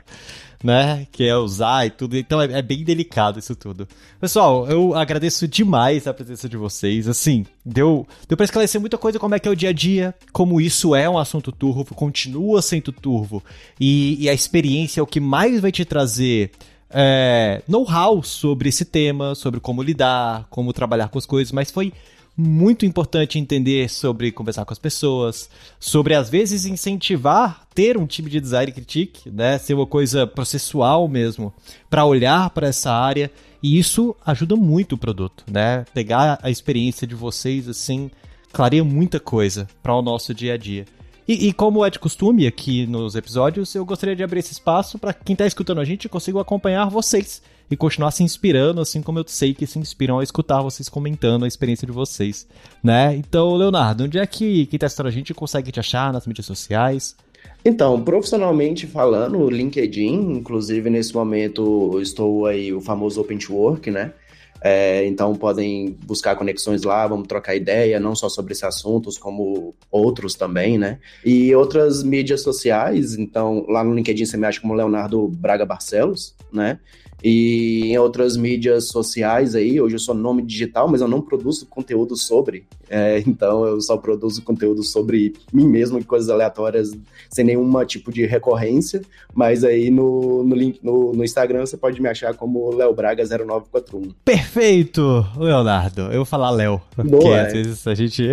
Né, 0.62 1.06
que 1.12 1.22
é 1.22 1.36
usar 1.36 1.86
e 1.86 1.90
tudo, 1.90 2.16
então 2.16 2.42
é, 2.42 2.58
é, 2.58 2.60
bem 2.60 2.82
delicado 2.82 3.38
isso 3.38 3.54
tudo. 3.54 3.86
Pessoal, 4.20 4.68
eu 4.68 4.92
agradeço 4.92 5.46
demais 5.46 6.08
a 6.08 6.12
presença 6.12 6.48
de 6.48 6.56
vocês, 6.56 7.06
assim, 7.06 7.46
deu, 7.64 8.04
deu 8.26 8.36
pra 8.36 8.44
esclarecer 8.44 8.80
muita 8.80 8.98
coisa 8.98 9.20
como 9.20 9.36
é 9.36 9.38
que 9.38 9.46
é 9.46 9.52
o 9.52 9.54
dia 9.54 9.68
a 9.68 9.72
dia, 9.72 10.12
como 10.32 10.60
isso 10.60 10.96
é 10.96 11.08
um 11.08 11.16
assunto 11.16 11.52
turvo, 11.52 11.94
continua 11.94 12.60
sendo 12.60 12.90
turvo, 12.90 13.40
e, 13.78 14.16
e 14.20 14.28
a 14.28 14.34
experiência 14.34 14.98
é 14.98 15.02
o 15.02 15.06
que 15.06 15.20
mais 15.20 15.60
vai 15.60 15.70
te 15.70 15.84
trazer 15.84 16.50
é, 16.90 17.62
know-how 17.68 18.22
sobre 18.22 18.68
esse 18.68 18.84
tema, 18.84 19.34
sobre 19.34 19.60
como 19.60 19.82
lidar, 19.82 20.46
como 20.50 20.72
trabalhar 20.72 21.08
com 21.08 21.18
as 21.18 21.26
coisas, 21.26 21.52
mas 21.52 21.70
foi 21.70 21.92
muito 22.40 22.86
importante 22.86 23.36
entender 23.36 23.90
sobre 23.90 24.30
conversar 24.30 24.64
com 24.64 24.72
as 24.72 24.78
pessoas, 24.78 25.50
sobre 25.80 26.14
às 26.14 26.30
vezes 26.30 26.64
incentivar 26.64 27.66
ter 27.74 27.98
um 27.98 28.06
time 28.06 28.30
de 28.30 28.40
design 28.40 28.70
critique, 28.70 29.28
né, 29.28 29.58
ser 29.58 29.74
uma 29.74 29.86
coisa 29.86 30.24
processual 30.24 31.08
mesmo, 31.08 31.52
para 31.90 32.04
olhar 32.04 32.48
para 32.50 32.68
essa 32.68 32.92
área 32.92 33.28
e 33.60 33.76
isso 33.76 34.14
ajuda 34.24 34.54
muito 34.54 34.94
o 34.94 34.98
produto, 34.98 35.42
né? 35.50 35.84
Pegar 35.92 36.38
a 36.40 36.48
experiência 36.48 37.08
de 37.08 37.14
vocês 37.16 37.68
assim, 37.68 38.08
clareia 38.52 38.84
muita 38.84 39.18
coisa 39.18 39.66
para 39.82 39.96
o 39.96 40.00
nosso 40.00 40.32
dia 40.32 40.54
a 40.54 40.56
dia. 40.56 40.84
E, 41.26 41.48
e, 41.48 41.52
como 41.52 41.84
é 41.84 41.90
de 41.90 41.98
costume 41.98 42.46
aqui 42.46 42.86
nos 42.86 43.14
episódios, 43.14 43.74
eu 43.74 43.84
gostaria 43.84 44.16
de 44.16 44.22
abrir 44.22 44.38
esse 44.38 44.52
espaço 44.52 44.98
para 44.98 45.12
quem 45.12 45.34
está 45.34 45.44
escutando 45.44 45.80
a 45.80 45.84
gente 45.84 46.08
consiga 46.08 46.40
acompanhar 46.40 46.88
vocês 46.88 47.42
e 47.70 47.76
continuar 47.76 48.10
se 48.10 48.22
inspirando, 48.22 48.80
assim 48.80 49.02
como 49.02 49.18
eu 49.18 49.24
sei 49.26 49.54
que 49.54 49.66
se 49.66 49.78
inspiram 49.78 50.18
a 50.18 50.22
escutar 50.22 50.62
vocês 50.62 50.88
comentando 50.88 51.44
a 51.44 51.48
experiência 51.48 51.86
de 51.86 51.92
vocês, 51.92 52.46
né? 52.82 53.14
Então, 53.16 53.54
Leonardo, 53.54 54.04
onde 54.04 54.18
é 54.18 54.26
que 54.26 54.66
quem 54.66 54.76
está 54.76 54.86
escutando 54.86 55.08
a 55.08 55.12
gente 55.12 55.34
consegue 55.34 55.70
te 55.70 55.80
achar 55.80 56.12
nas 56.12 56.26
mídias 56.26 56.46
sociais? 56.46 57.16
Então, 57.64 58.02
profissionalmente 58.02 58.86
falando, 58.86 59.48
LinkedIn, 59.50 60.32
inclusive 60.32 60.88
nesse 60.88 61.14
momento 61.14 61.98
estou 62.00 62.46
aí 62.46 62.72
o 62.72 62.80
famoso 62.80 63.20
Open 63.20 63.38
to 63.38 63.54
Work, 63.54 63.90
né? 63.90 64.12
É, 64.60 65.06
então 65.06 65.34
podem 65.36 65.96
buscar 66.04 66.34
conexões 66.34 66.82
lá, 66.82 67.06
vamos 67.06 67.28
trocar 67.28 67.54
ideia, 67.54 68.00
não 68.00 68.14
só 68.14 68.28
sobre 68.28 68.52
esses 68.52 68.64
assuntos, 68.64 69.16
como 69.16 69.74
outros 69.90 70.34
também, 70.34 70.76
né? 70.76 70.98
E 71.24 71.54
outras 71.54 72.02
mídias 72.02 72.42
sociais, 72.42 73.16
então 73.16 73.64
lá 73.68 73.84
no 73.84 73.94
LinkedIn 73.94 74.26
você 74.26 74.36
me 74.36 74.46
acha 74.46 74.60
como 74.60 74.74
Leonardo 74.74 75.28
Braga 75.28 75.64
Barcelos, 75.64 76.34
né? 76.52 76.80
E 77.22 77.92
em 77.92 77.98
outras 77.98 78.36
mídias 78.36 78.88
sociais 78.88 79.54
aí, 79.54 79.80
hoje 79.80 79.96
eu 79.96 80.00
sou 80.00 80.14
nome 80.14 80.42
digital, 80.42 80.88
mas 80.88 81.00
eu 81.00 81.08
não 81.08 81.20
produzo 81.20 81.66
conteúdo 81.66 82.16
sobre. 82.16 82.66
É, 82.90 83.22
então 83.26 83.64
eu 83.66 83.80
só 83.80 83.96
produzo 83.96 84.42
conteúdo 84.42 84.82
sobre 84.82 85.34
mim 85.52 85.68
mesmo, 85.68 86.04
coisas 86.04 86.28
aleatórias, 86.28 86.92
sem 87.30 87.44
nenhum 87.44 87.84
tipo 87.84 88.12
de 88.12 88.26
recorrência. 88.26 89.02
Mas 89.34 89.62
aí 89.62 89.90
no, 89.90 90.42
no, 90.42 90.54
link, 90.54 90.80
no, 90.82 91.12
no 91.12 91.24
Instagram 91.24 91.64
você 91.64 91.76
pode 91.76 92.00
me 92.00 92.08
achar 92.08 92.34
como 92.34 92.70
LeoBraga0941. 92.70 94.14
Perfeito, 94.24 95.26
Leonardo. 95.36 96.02
Eu 96.02 96.16
vou 96.16 96.24
falar 96.24 96.50
Léo. 96.50 96.80
Porque 96.94 97.28
é. 97.28 97.40
às 97.40 97.52
vezes 97.52 97.86
a 97.86 97.94
gente. 97.94 98.26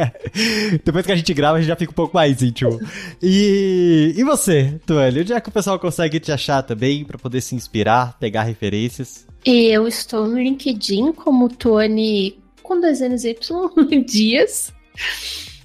Depois 0.84 1.04
que 1.04 1.12
a 1.12 1.16
gente 1.16 1.34
grava, 1.34 1.56
a 1.56 1.60
gente 1.60 1.68
já 1.68 1.76
fica 1.76 1.90
um 1.90 1.94
pouco 1.94 2.16
mais 2.16 2.42
íntimo. 2.42 2.78
E, 3.22 4.14
e 4.16 4.24
você, 4.24 4.78
Tuane? 4.86 5.20
Onde 5.20 5.32
é 5.32 5.40
que 5.40 5.48
o 5.48 5.52
pessoal 5.52 5.78
consegue 5.78 6.20
te 6.20 6.30
achar 6.30 6.62
também 6.62 7.04
para 7.04 7.18
poder 7.18 7.40
se 7.40 7.54
inspirar? 7.54 8.10
pegar 8.18 8.42
referências? 8.42 9.26
Eu 9.44 9.88
estou 9.88 10.26
no 10.26 10.38
LinkedIn 10.38 11.12
como 11.12 11.48
Tony 11.48 12.38
com 12.70 12.76
N's 12.76 13.24
Y 13.24 13.34
Dias. 14.06 14.72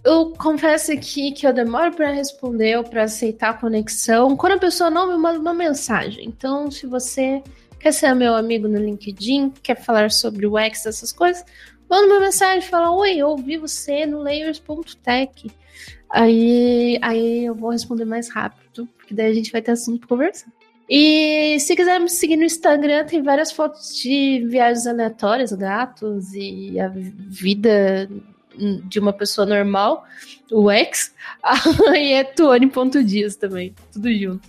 Eu 0.03 0.31
confesso 0.31 0.91
aqui 0.91 1.31
que 1.31 1.45
eu 1.45 1.53
demoro 1.53 1.91
para 1.95 2.11
responder 2.11 2.77
ou 2.77 2.83
para 2.83 3.03
aceitar 3.03 3.51
a 3.51 3.53
conexão 3.53 4.35
quando 4.35 4.53
a 4.53 4.59
pessoa 4.59 4.89
não 4.89 5.09
me 5.09 5.17
manda 5.17 5.39
uma 5.39 5.53
mensagem. 5.53 6.25
Então, 6.25 6.71
se 6.71 6.87
você 6.87 7.43
quer 7.79 7.91
ser 7.91 8.13
meu 8.15 8.35
amigo 8.35 8.67
no 8.67 8.79
LinkedIn, 8.79 9.51
quer 9.61 9.79
falar 9.79 10.09
sobre 10.09 10.47
o 10.47 10.57
X, 10.57 10.87
essas 10.87 11.11
coisas, 11.11 11.45
manda 11.87 12.07
uma 12.07 12.19
mensagem, 12.19 12.61
fala: 12.67 12.91
Oi, 12.91 13.17
eu 13.17 13.29
ouvi 13.29 13.57
você 13.57 14.05
no 14.07 14.19
layers.tech. 14.19 15.51
Aí, 16.09 16.97
aí 17.01 17.45
eu 17.45 17.53
vou 17.53 17.69
responder 17.69 18.05
mais 18.05 18.29
rápido, 18.29 18.87
porque 18.97 19.13
daí 19.13 19.31
a 19.31 19.33
gente 19.33 19.51
vai 19.51 19.61
ter 19.61 19.71
assunto 19.71 19.99
para 19.99 20.09
conversar. 20.09 20.51
E 20.89 21.59
se 21.59 21.75
quiser 21.75 21.99
me 21.99 22.09
seguir 22.09 22.37
no 22.37 22.43
Instagram, 22.43 23.05
tem 23.05 23.21
várias 23.21 23.51
fotos 23.51 23.95
de 23.97 24.45
viagens 24.47 24.85
aleatórias, 24.85 25.51
gatos 25.51 26.33
e 26.33 26.79
a 26.79 26.87
vida 26.87 28.09
de 28.87 28.99
uma 28.99 29.11
pessoa 29.11 29.45
normal, 29.45 30.05
o 30.51 30.71
ex. 30.71 31.13
e 31.95 32.13
é 32.13 32.23
tuane.dias 32.23 33.35
também, 33.35 33.73
tudo 33.91 34.13
junto. 34.13 34.47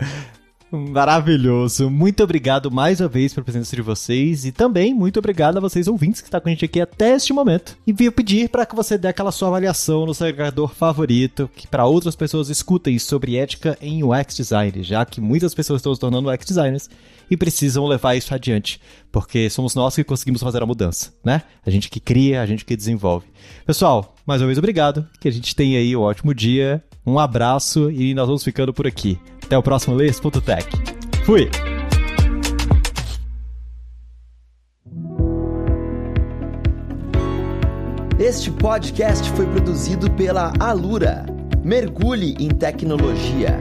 Maravilhoso. 0.71 1.89
Muito 1.89 2.21
obrigado 2.23 2.69
mais 2.69 2.99
uma 2.99 3.07
vez 3.07 3.33
pela 3.33 3.43
presença 3.43 3.75
de 3.75 3.81
vocês 3.81 4.45
e 4.45 4.51
também 4.51 4.93
muito 4.93 5.17
obrigado 5.17 5.57
a 5.57 5.61
vocês 5.61 5.87
ouvintes 5.87 6.19
que 6.19 6.27
estão 6.27 6.41
com 6.41 6.49
a 6.49 6.51
gente 6.51 6.65
aqui 6.65 6.81
até 6.81 7.15
este 7.15 7.31
momento. 7.31 7.77
E 7.87 7.93
vim 7.93 8.11
pedir 8.11 8.49
para 8.49 8.65
que 8.65 8.75
você 8.75 8.97
dê 8.97 9.07
aquela 9.07 9.31
sua 9.31 9.47
avaliação 9.47 10.05
no 10.05 10.13
seu 10.13 10.27
agregador 10.27 10.73
favorito, 10.73 11.49
que 11.55 11.67
para 11.67 11.85
outras 11.85 12.15
pessoas 12.15 12.49
escutem 12.49 12.99
sobre 12.99 13.37
ética 13.37 13.77
em 13.81 14.03
UX 14.03 14.35
design, 14.35 14.83
já 14.83 15.05
que 15.05 15.21
muitas 15.21 15.53
pessoas 15.53 15.79
estão 15.79 15.95
se 15.95 16.01
tornando 16.01 16.29
UX 16.29 16.45
designers 16.45 16.89
e 17.29 17.37
precisam 17.37 17.85
levar 17.85 18.15
isso 18.15 18.33
adiante, 18.33 18.81
porque 19.11 19.49
somos 19.49 19.73
nós 19.73 19.95
que 19.95 20.03
conseguimos 20.03 20.41
fazer 20.41 20.61
a 20.61 20.65
mudança, 20.65 21.13
né? 21.23 21.43
A 21.65 21.69
gente 21.69 21.89
que 21.89 21.99
cria, 21.99 22.41
a 22.41 22.45
gente 22.45 22.65
que 22.65 22.75
desenvolve. 22.75 23.25
Pessoal, 23.65 24.15
mais 24.25 24.41
uma 24.41 24.47
vez 24.47 24.57
obrigado, 24.57 25.07
que 25.19 25.27
a 25.27 25.31
gente 25.31 25.55
tenha 25.55 25.79
aí 25.79 25.95
um 25.95 26.01
ótimo 26.01 26.33
dia, 26.33 26.83
um 27.05 27.17
abraço 27.19 27.89
e 27.89 28.13
nós 28.13 28.27
vamos 28.27 28.43
ficando 28.43 28.73
por 28.73 28.85
aqui. 28.85 29.17
Até 29.47 29.57
o 29.57 29.63
próximo 29.63 29.95
Leis.tech. 29.95 30.67
Fui! 31.25 31.49
Este 38.19 38.51
podcast 38.51 39.31
foi 39.31 39.45
produzido 39.47 40.11
pela 40.11 40.51
Alura. 40.59 41.25
Mergulhe 41.63 42.35
em 42.37 42.49
tecnologia. 42.49 43.57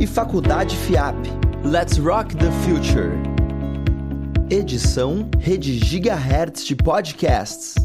E 0.00 0.06
Faculdade 0.06 0.76
FIAP. 0.76 1.28
Let's 1.64 1.96
Rock 1.98 2.34
the 2.36 2.50
Future. 2.64 3.12
Edição 4.50 5.30
Rede 5.38 5.78
Gigahertz 5.78 6.64
de 6.64 6.74
Podcasts. 6.74 7.76